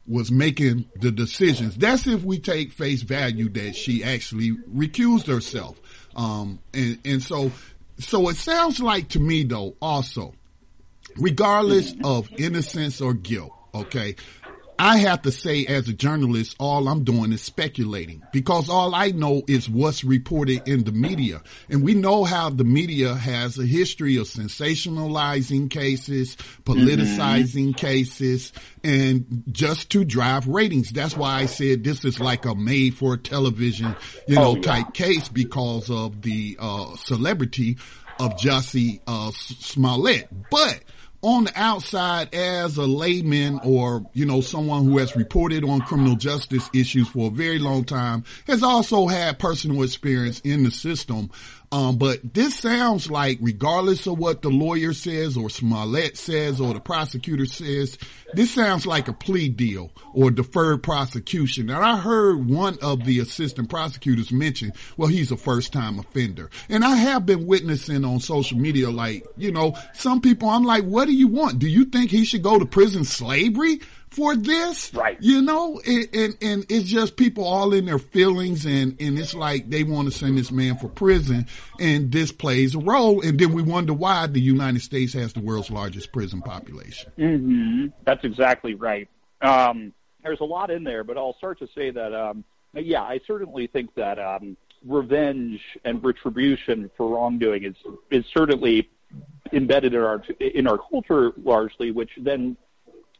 was 0.06 0.30
making 0.30 0.84
the 0.96 1.10
decisions. 1.10 1.76
That's 1.76 2.06
if 2.06 2.24
we 2.24 2.38
take 2.38 2.72
face 2.72 3.02
value 3.02 3.48
that 3.50 3.74
she 3.74 4.04
actually 4.04 4.52
recused 4.74 5.26
herself. 5.26 5.80
Um, 6.14 6.58
and, 6.74 6.98
and 7.04 7.22
so, 7.22 7.52
so 7.98 8.28
it 8.28 8.36
sounds 8.36 8.80
like 8.80 9.08
to 9.10 9.20
me 9.20 9.44
though, 9.44 9.76
also, 9.80 10.34
regardless 11.16 11.94
of 12.04 12.28
innocence 12.36 13.00
or 13.00 13.14
guilt, 13.14 13.52
okay, 13.74 14.16
I 14.78 14.98
have 14.98 15.22
to 15.22 15.30
say 15.30 15.64
as 15.66 15.88
a 15.88 15.92
journalist, 15.92 16.56
all 16.58 16.88
I'm 16.88 17.04
doing 17.04 17.32
is 17.32 17.42
speculating 17.42 18.22
because 18.32 18.68
all 18.68 18.94
I 18.94 19.10
know 19.10 19.42
is 19.46 19.68
what's 19.68 20.02
reported 20.02 20.66
in 20.66 20.84
the 20.84 20.92
media. 20.92 21.42
And 21.68 21.84
we 21.84 21.94
know 21.94 22.24
how 22.24 22.50
the 22.50 22.64
media 22.64 23.14
has 23.14 23.58
a 23.58 23.66
history 23.66 24.16
of 24.16 24.26
sensationalizing 24.26 25.70
cases, 25.70 26.36
politicizing 26.64 27.68
mm-hmm. 27.68 27.72
cases, 27.72 28.52
and 28.82 29.44
just 29.52 29.90
to 29.90 30.04
drive 30.04 30.48
ratings. 30.48 30.90
That's 30.90 31.16
why 31.16 31.34
I 31.34 31.46
said 31.46 31.84
this 31.84 32.04
is 32.04 32.18
like 32.18 32.44
a 32.44 32.54
made 32.54 32.94
for 32.94 33.16
television, 33.16 33.94
you 34.26 34.36
know, 34.36 34.52
oh, 34.52 34.56
yeah. 34.56 34.62
type 34.62 34.94
case 34.94 35.28
because 35.28 35.90
of 35.90 36.22
the, 36.22 36.56
uh, 36.58 36.96
celebrity 36.96 37.76
of 38.18 38.36
Jussie, 38.36 39.00
uh, 39.06 39.30
Smollett. 39.32 40.28
But, 40.50 40.80
on 41.22 41.44
the 41.44 41.52
outside 41.54 42.34
as 42.34 42.76
a 42.76 42.82
layman 42.82 43.60
or, 43.64 44.04
you 44.12 44.26
know, 44.26 44.40
someone 44.40 44.84
who 44.84 44.98
has 44.98 45.14
reported 45.14 45.64
on 45.64 45.80
criminal 45.80 46.16
justice 46.16 46.68
issues 46.74 47.08
for 47.08 47.28
a 47.28 47.30
very 47.30 47.60
long 47.60 47.84
time 47.84 48.24
has 48.48 48.62
also 48.62 49.06
had 49.06 49.38
personal 49.38 49.82
experience 49.84 50.40
in 50.40 50.64
the 50.64 50.70
system. 50.70 51.30
Um, 51.72 51.96
but 51.96 52.34
this 52.34 52.54
sounds 52.54 53.10
like 53.10 53.38
regardless 53.40 54.06
of 54.06 54.18
what 54.18 54.42
the 54.42 54.50
lawyer 54.50 54.92
says 54.92 55.38
or 55.38 55.48
Smollett 55.48 56.18
says 56.18 56.60
or 56.60 56.74
the 56.74 56.80
prosecutor 56.80 57.46
says, 57.46 57.96
this 58.34 58.52
sounds 58.52 58.84
like 58.84 59.08
a 59.08 59.14
plea 59.14 59.48
deal 59.48 59.90
or 60.12 60.30
deferred 60.30 60.82
prosecution. 60.82 61.70
And 61.70 61.82
I 61.82 61.96
heard 61.96 62.46
one 62.46 62.76
of 62.82 63.04
the 63.04 63.20
assistant 63.20 63.70
prosecutors 63.70 64.30
mention, 64.30 64.74
well, 64.98 65.08
he's 65.08 65.32
a 65.32 65.36
first 65.38 65.72
time 65.72 65.98
offender. 65.98 66.50
And 66.68 66.84
I 66.84 66.96
have 66.96 67.24
been 67.24 67.46
witnessing 67.46 68.04
on 68.04 68.20
social 68.20 68.58
media, 68.58 68.90
like, 68.90 69.24
you 69.38 69.50
know, 69.50 69.74
some 69.94 70.20
people, 70.20 70.50
I'm 70.50 70.64
like, 70.64 70.84
what 70.84 71.06
do 71.06 71.14
you 71.14 71.28
want? 71.28 71.58
Do 71.58 71.68
you 71.68 71.86
think 71.86 72.10
he 72.10 72.26
should 72.26 72.42
go 72.42 72.58
to 72.58 72.66
prison 72.66 73.04
slavery? 73.04 73.80
For 74.12 74.36
this. 74.36 74.92
Right. 74.92 75.16
You 75.20 75.40
know, 75.42 75.80
and, 75.86 76.08
and, 76.12 76.36
and, 76.42 76.66
it's 76.68 76.88
just 76.88 77.16
people 77.16 77.44
all 77.44 77.72
in 77.72 77.86
their 77.86 77.98
feelings 77.98 78.66
and, 78.66 79.00
and 79.00 79.18
it's 79.18 79.34
like 79.34 79.70
they 79.70 79.84
want 79.84 80.12
to 80.12 80.16
send 80.16 80.36
this 80.36 80.52
man 80.52 80.76
for 80.76 80.88
prison 80.88 81.46
and 81.80 82.12
this 82.12 82.30
plays 82.30 82.74
a 82.74 82.78
role. 82.78 83.22
And 83.22 83.38
then 83.38 83.52
we 83.52 83.62
wonder 83.62 83.94
why 83.94 84.26
the 84.26 84.40
United 84.40 84.82
States 84.82 85.14
has 85.14 85.32
the 85.32 85.40
world's 85.40 85.70
largest 85.70 86.12
prison 86.12 86.42
population. 86.42 87.10
Mm-hmm. 87.18 87.86
That's 88.04 88.24
exactly 88.24 88.74
right. 88.74 89.08
Um, 89.40 89.92
there's 90.22 90.40
a 90.40 90.44
lot 90.44 90.70
in 90.70 90.84
there, 90.84 91.04
but 91.04 91.16
I'll 91.16 91.36
start 91.36 91.58
to 91.60 91.68
say 91.74 91.90
that, 91.90 92.14
um, 92.14 92.44
yeah, 92.74 93.02
I 93.02 93.20
certainly 93.26 93.66
think 93.66 93.94
that, 93.94 94.18
um, 94.18 94.56
revenge 94.84 95.60
and 95.84 96.02
retribution 96.04 96.90
for 96.96 97.08
wrongdoing 97.08 97.64
is, 97.64 97.74
is 98.10 98.24
certainly 98.32 98.90
embedded 99.52 99.94
in 99.94 100.00
our, 100.00 100.22
in 100.40 100.66
our 100.66 100.78
culture 100.78 101.32
largely, 101.36 101.90
which 101.90 102.10
then 102.18 102.56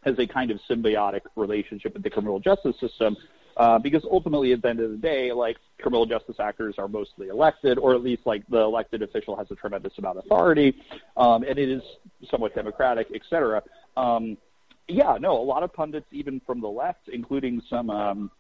has 0.03 0.19
a 0.19 0.27
kind 0.27 0.51
of 0.51 0.61
symbiotic 0.69 1.23
relationship 1.37 1.95
with 1.95 2.03
the 2.03 2.11
criminal 2.11 2.39
justice 2.39 2.79
system. 2.79 3.17
Uh, 3.55 3.79
because 3.79 4.03
ultimately, 4.11 4.53
at 4.53 4.63
the 4.63 4.69
end 4.69 4.81
of 4.81 4.91
the 4.91 4.97
day, 4.97 5.31
like 5.31 5.59
criminal 5.79 6.07
justice 6.07 6.37
actors 6.41 6.77
are 6.79 6.89
mostly 6.89 7.29
elected, 7.29 7.79
or 7.79 7.95
at 7.95 8.03
least 8.03 8.23
like 8.25 8.43
the 8.49 8.57
elected 8.57 9.03
official 9.03 9.37
has 9.37 9.47
a 9.51 9.55
tremendous 9.55 9.93
amount 9.99 10.17
of 10.17 10.25
authority, 10.25 10.75
um, 11.19 11.43
and 11.43 11.59
it 11.59 11.69
is 11.69 11.83
somewhat 12.31 12.55
democratic, 12.55 13.09
et 13.15 13.21
cetera. 13.29 13.63
Um, 13.95 14.39
yeah, 14.89 15.19
no, 15.21 15.39
a 15.39 15.45
lot 15.45 15.63
of 15.63 15.71
pundits, 15.73 16.07
even 16.13 16.41
from 16.47 16.63
the 16.63 16.69
left, 16.69 17.09
including 17.13 17.61
some 17.69 17.91
um, 17.91 18.31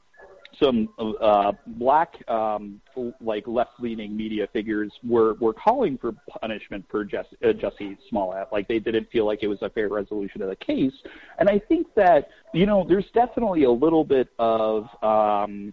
some 0.61 0.89
uh, 0.99 1.53
black, 1.67 2.15
um, 2.29 2.81
like 3.21 3.47
left-leaning 3.47 4.17
media 4.17 4.47
figures 4.53 4.93
were 5.05 5.35
were 5.35 5.53
calling 5.53 5.99
for 5.99 6.13
punishment 6.41 6.85
for 6.91 7.05
Jess, 7.05 7.27
uh, 7.43 7.49
Jussie 7.49 7.97
Smollett. 8.09 8.49
Like 8.53 8.69
they 8.69 8.79
didn't 8.79 9.11
feel 9.11 9.27
like 9.27 9.43
it 9.43 9.49
was 9.49 9.63
a 9.63 9.71
fair 9.71 9.89
resolution 9.89 10.43
of 10.43 10.49
the 10.49 10.57
case. 10.57 10.93
And 11.39 11.49
I 11.49 11.59
think 11.59 11.87
that 11.95 12.29
you 12.53 12.67
know 12.67 12.85
there's 12.87 13.11
definitely 13.15 13.65
a 13.65 13.71
little 13.71 14.05
bit 14.05 14.29
of 14.39 14.89
um, 15.03 15.73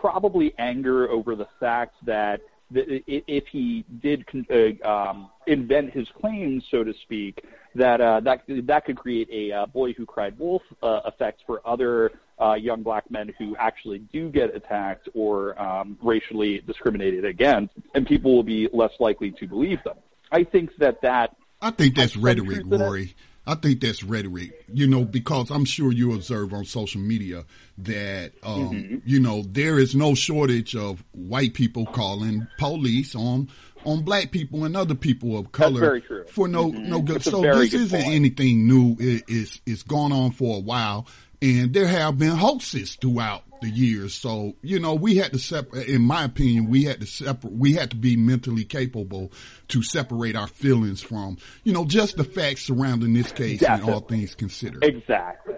probably 0.00 0.54
anger 0.58 1.08
over 1.10 1.34
the 1.34 1.48
fact 1.58 1.94
that 2.06 2.40
if 2.72 3.44
he 3.48 3.84
did 4.00 4.24
uh, 4.50 4.88
um, 4.88 5.30
invent 5.46 5.92
his 5.92 6.06
claims, 6.20 6.62
so 6.70 6.84
to 6.84 6.92
speak, 7.02 7.44
that 7.74 8.00
uh, 8.00 8.20
that 8.20 8.42
that 8.64 8.84
could 8.84 8.96
create 8.96 9.28
a 9.30 9.54
uh, 9.54 9.66
boy 9.66 9.92
who 9.92 10.06
cried 10.06 10.38
wolf 10.38 10.62
uh, 10.82 11.00
effect 11.04 11.42
for 11.46 11.60
other 11.66 12.12
uh, 12.40 12.54
young 12.54 12.82
black 12.82 13.10
men 13.10 13.32
who 13.38 13.56
actually 13.56 13.98
do 13.98 14.30
get 14.30 14.54
attacked 14.54 15.08
or 15.14 15.60
um, 15.60 15.98
racially 16.02 16.62
discriminated 16.66 17.24
against, 17.24 17.74
and 17.94 18.06
people 18.06 18.34
will 18.34 18.42
be 18.42 18.68
less 18.72 18.92
likely 18.98 19.30
to 19.32 19.46
believe 19.46 19.82
them. 19.84 19.96
I 20.32 20.44
think 20.44 20.76
that 20.78 21.02
that. 21.02 21.36
I 21.60 21.70
think 21.70 21.96
that's 21.96 22.16
rhetoric, 22.16 22.62
Rory. 22.64 23.14
I 23.46 23.54
think 23.54 23.80
that's 23.80 24.04
rhetoric, 24.04 24.64
you 24.72 24.86
know, 24.86 25.04
because 25.04 25.50
I'm 25.50 25.64
sure 25.64 25.90
you 25.90 26.14
observe 26.14 26.52
on 26.52 26.64
social 26.64 27.00
media 27.00 27.44
that, 27.78 28.32
um, 28.42 28.70
mm-hmm. 28.70 28.96
you 29.04 29.18
know, 29.18 29.42
there 29.42 29.78
is 29.78 29.94
no 29.94 30.14
shortage 30.14 30.76
of 30.76 31.02
white 31.12 31.54
people 31.54 31.86
calling 31.86 32.46
police 32.58 33.14
on 33.14 33.48
on 33.84 34.02
black 34.02 34.30
people 34.30 34.64
and 34.64 34.76
other 34.76 34.94
people 34.94 35.38
of 35.38 35.52
color 35.52 36.02
for 36.28 36.48
no 36.48 36.70
mm-hmm. 36.70 36.90
no 36.90 37.00
good. 37.00 37.22
so 37.22 37.40
this 37.40 37.70
good 37.70 37.80
isn't 37.80 38.02
point. 38.02 38.14
anything 38.14 38.68
new. 38.68 38.96
It, 39.00 39.24
it's 39.26 39.60
it's 39.66 39.82
gone 39.82 40.12
on 40.12 40.32
for 40.32 40.58
a 40.58 40.60
while, 40.60 41.06
and 41.42 41.72
there 41.72 41.86
have 41.86 42.18
been 42.18 42.30
hoaxes 42.30 42.96
throughout 42.96 43.42
the 43.60 43.68
years. 43.68 44.14
So, 44.14 44.56
you 44.62 44.78
know, 44.78 44.94
we 44.94 45.16
had 45.16 45.32
to 45.32 45.38
separate, 45.38 45.88
in 45.88 46.02
my 46.02 46.24
opinion, 46.24 46.68
we 46.68 46.84
had 46.84 47.00
to 47.00 47.06
separate, 47.06 47.52
we 47.52 47.74
had 47.74 47.90
to 47.90 47.96
be 47.96 48.16
mentally 48.16 48.64
capable 48.64 49.32
to 49.68 49.82
separate 49.82 50.36
our 50.36 50.46
feelings 50.46 51.00
from, 51.00 51.38
you 51.64 51.72
know, 51.72 51.84
just 51.84 52.16
the 52.16 52.24
facts 52.24 52.62
surrounding 52.62 53.12
this 53.12 53.32
case 53.32 53.60
Definitely. 53.60 53.86
and 53.86 53.94
all 53.94 54.00
things 54.00 54.34
considered. 54.34 54.84
Exactly. 54.84 55.54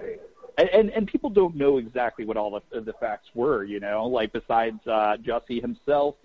And, 0.59 0.69
and, 0.69 0.91
and 0.91 1.07
people 1.07 1.31
don't 1.31 1.57
know 1.57 1.79
exactly 1.79 2.25
what 2.25 2.37
all 2.37 2.61
the, 2.71 2.81
the 2.81 2.93
facts 2.95 3.29
were, 3.35 3.65
you 3.65 3.81
know, 3.81 4.07
like 4.07 4.33
besides, 4.33 4.81
uh, 4.87 5.17
Jussie 5.17 5.61
himself, 5.61 6.17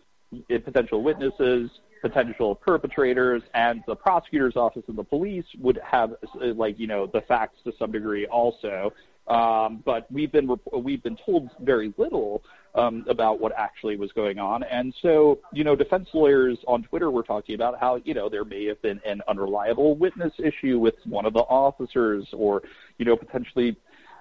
potential 0.50 1.02
witnesses, 1.04 1.70
potential 2.02 2.54
perpetrators 2.54 3.42
and 3.54 3.84
the 3.88 3.96
prosecutor's 3.96 4.56
office 4.56 4.84
and 4.88 4.98
the 4.98 5.04
police 5.04 5.46
would 5.58 5.80
have 5.84 6.14
like 6.36 6.78
you 6.78 6.86
know 6.86 7.08
the 7.08 7.22
facts 7.22 7.58
to 7.64 7.74
some 7.80 7.92
degree 7.92 8.28
also 8.28 8.94
um, 9.28 9.84
but 9.86 10.10
we've 10.12 10.32
been 10.32 10.50
we've 10.74 11.04
been 11.04 11.18
told 11.26 11.50
very 11.62 11.94
little 11.98 12.44
um, 12.76 13.06
about 13.10 13.40
what 13.40 13.52
actually 13.58 13.98
was 13.98 14.12
going 14.14 14.40
on, 14.40 14.64
and 14.64 14.94
so 15.02 15.40
you 15.52 15.64
know, 15.64 15.76
defense 15.76 16.08
lawyers 16.14 16.58
on 16.68 16.84
Twitter 16.84 17.12
were 17.12 17.24
talking 17.24 17.56
about 17.56 17.80
how 17.80 18.00
you 18.06 18.14
know 18.14 18.30
there 18.30 18.46
may 18.46 18.66
have 18.66 18.82
been 18.82 19.02
an 19.06 19.22
unreliable 19.28 19.96
witness 19.96 20.32
issue 20.40 20.80
with 20.80 20.96
one 21.06 21.26
of 21.26 21.34
the 21.34 21.42
officers, 21.42 22.26
or 22.32 22.62
you 22.98 23.06
know, 23.06 23.16
potentially 23.16 23.76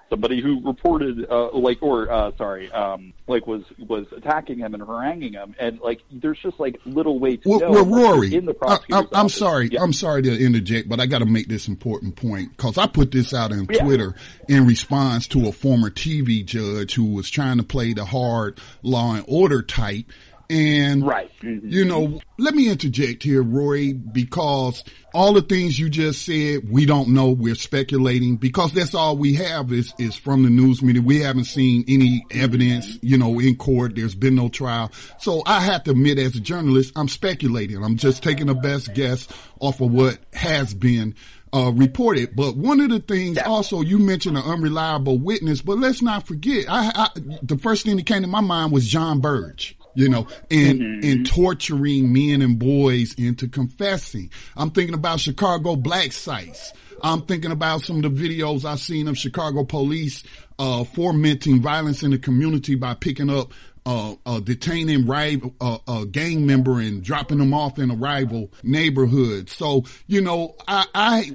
somebody 0.09 0.41
who 0.41 0.61
reported 0.65 1.29
uh, 1.29 1.51
like 1.51 1.81
or 1.81 2.11
uh, 2.11 2.31
sorry 2.37 2.71
um, 2.71 3.13
like 3.27 3.45
was 3.47 3.63
was 3.77 4.05
attacking 4.15 4.59
him 4.59 4.73
and 4.73 4.83
haranguing 4.83 5.33
him 5.33 5.55
and 5.59 5.79
like 5.79 5.99
there's 6.11 6.39
just 6.39 6.59
like 6.59 6.79
little 6.85 7.19
way 7.19 7.37
to 7.37 7.49
well, 7.49 7.59
know 7.59 7.71
well 7.71 7.85
Rory 7.85 8.33
in 8.35 8.45
the 8.45 8.55
I, 8.91 9.19
am 9.19 9.29
sorry 9.29 9.69
yeah. 9.71 9.81
I'm 9.81 9.93
sorry 9.93 10.21
to 10.23 10.45
interject 10.45 10.87
but 10.89 10.99
I 10.99 11.05
got 11.05 11.19
to 11.19 11.25
make 11.25 11.47
this 11.47 11.67
important 11.67 12.15
point 12.15 12.55
because 12.55 12.77
I 12.77 12.87
put 12.87 13.11
this 13.11 13.33
out 13.33 13.51
on 13.51 13.67
yeah. 13.69 13.83
Twitter 13.83 14.15
in 14.47 14.65
response 14.65 15.27
to 15.29 15.47
a 15.47 15.51
former 15.51 15.89
TV 15.89 16.45
judge 16.45 16.95
who 16.95 17.13
was 17.13 17.29
trying 17.29 17.57
to 17.57 17.63
play 17.63 17.93
the 17.93 18.05
hard 18.05 18.59
law 18.83 19.15
and 19.15 19.25
order 19.27 19.61
type 19.61 20.05
and, 20.49 21.05
right. 21.05 21.31
Mm-hmm. 21.41 21.67
you 21.69 21.85
know, 21.85 22.21
let 22.37 22.53
me 22.55 22.69
interject 22.69 23.23
here, 23.23 23.43
Roy, 23.43 23.93
because 23.93 24.83
all 25.13 25.33
the 25.33 25.41
things 25.41 25.77
you 25.77 25.89
just 25.89 26.25
said, 26.25 26.69
we 26.69 26.85
don't 26.85 27.09
know. 27.09 27.31
We're 27.31 27.55
speculating 27.55 28.37
because 28.37 28.71
that's 28.71 28.95
all 28.95 29.17
we 29.17 29.33
have 29.35 29.71
is, 29.71 29.93
is 29.97 30.15
from 30.15 30.43
the 30.43 30.49
news 30.49 30.81
media. 30.81 31.01
We 31.01 31.19
haven't 31.19 31.45
seen 31.45 31.83
any 31.87 32.25
evidence, 32.31 32.97
you 33.01 33.17
know, 33.17 33.39
in 33.39 33.55
court. 33.57 33.95
There's 33.95 34.15
been 34.15 34.35
no 34.35 34.49
trial. 34.49 34.91
So 35.19 35.43
I 35.45 35.59
have 35.61 35.83
to 35.83 35.91
admit 35.91 36.17
as 36.19 36.35
a 36.35 36.41
journalist, 36.41 36.93
I'm 36.95 37.09
speculating. 37.09 37.83
I'm 37.83 37.97
just 37.97 38.23
taking 38.23 38.47
the 38.47 38.55
best 38.55 38.93
guess 38.93 39.27
off 39.59 39.81
of 39.81 39.91
what 39.91 40.17
has 40.33 40.73
been 40.73 41.15
uh, 41.53 41.71
reported. 41.73 42.35
But 42.35 42.55
one 42.55 42.79
of 42.79 42.89
the 42.89 42.99
things 42.99 43.37
also 43.39 43.81
you 43.81 43.99
mentioned 43.99 44.37
an 44.37 44.43
unreliable 44.43 45.17
witness, 45.17 45.61
but 45.61 45.77
let's 45.77 46.01
not 46.01 46.27
forget, 46.27 46.65
I, 46.69 46.91
I, 46.95 47.09
the 47.41 47.57
first 47.57 47.85
thing 47.85 47.97
that 47.97 48.05
came 48.05 48.21
to 48.21 48.27
my 48.27 48.41
mind 48.41 48.71
was 48.71 48.87
John 48.87 49.19
Burge 49.19 49.76
you 49.97 50.07
know, 50.07 50.27
and, 50.51 50.79
mm-hmm. 50.79 51.09
and 51.09 51.25
torturing 51.25 52.13
men 52.13 52.43
and 52.43 52.59
boys 52.59 53.15
into 53.15 53.47
confessing. 53.47 54.29
I'm 54.55 54.69
thinking 54.69 54.93
about 54.93 55.19
Chicago 55.19 55.75
black 55.75 56.11
sites. 56.11 56.71
I'm 57.01 57.23
thinking 57.23 57.51
about 57.51 57.81
some 57.81 58.03
of 58.03 58.03
the 58.03 58.09
videos 58.09 58.63
I've 58.63 58.79
seen 58.79 59.07
of 59.07 59.17
Chicago 59.17 59.63
police 59.63 60.23
uh, 60.59 60.83
fomenting 60.83 61.61
violence 61.61 62.03
in 62.03 62.11
the 62.11 62.19
community 62.19 62.75
by 62.75 62.93
picking 62.93 63.31
up 63.31 63.51
uh, 63.87 64.15
uh, 64.25 64.39
detaining 64.41 65.05
rival, 65.05 65.55
uh, 65.61 65.77
a 65.87 66.05
gang 66.05 66.45
member 66.45 66.81
and 66.81 67.01
dropping 67.01 67.37
them 67.37 67.53
off 67.53 67.79
in 67.79 67.89
a 67.89 67.95
rival 67.95 68.51
neighborhood. 68.61 69.49
So, 69.49 69.85
you 70.07 70.19
know, 70.19 70.55
I, 70.67 70.85
I 70.93 71.31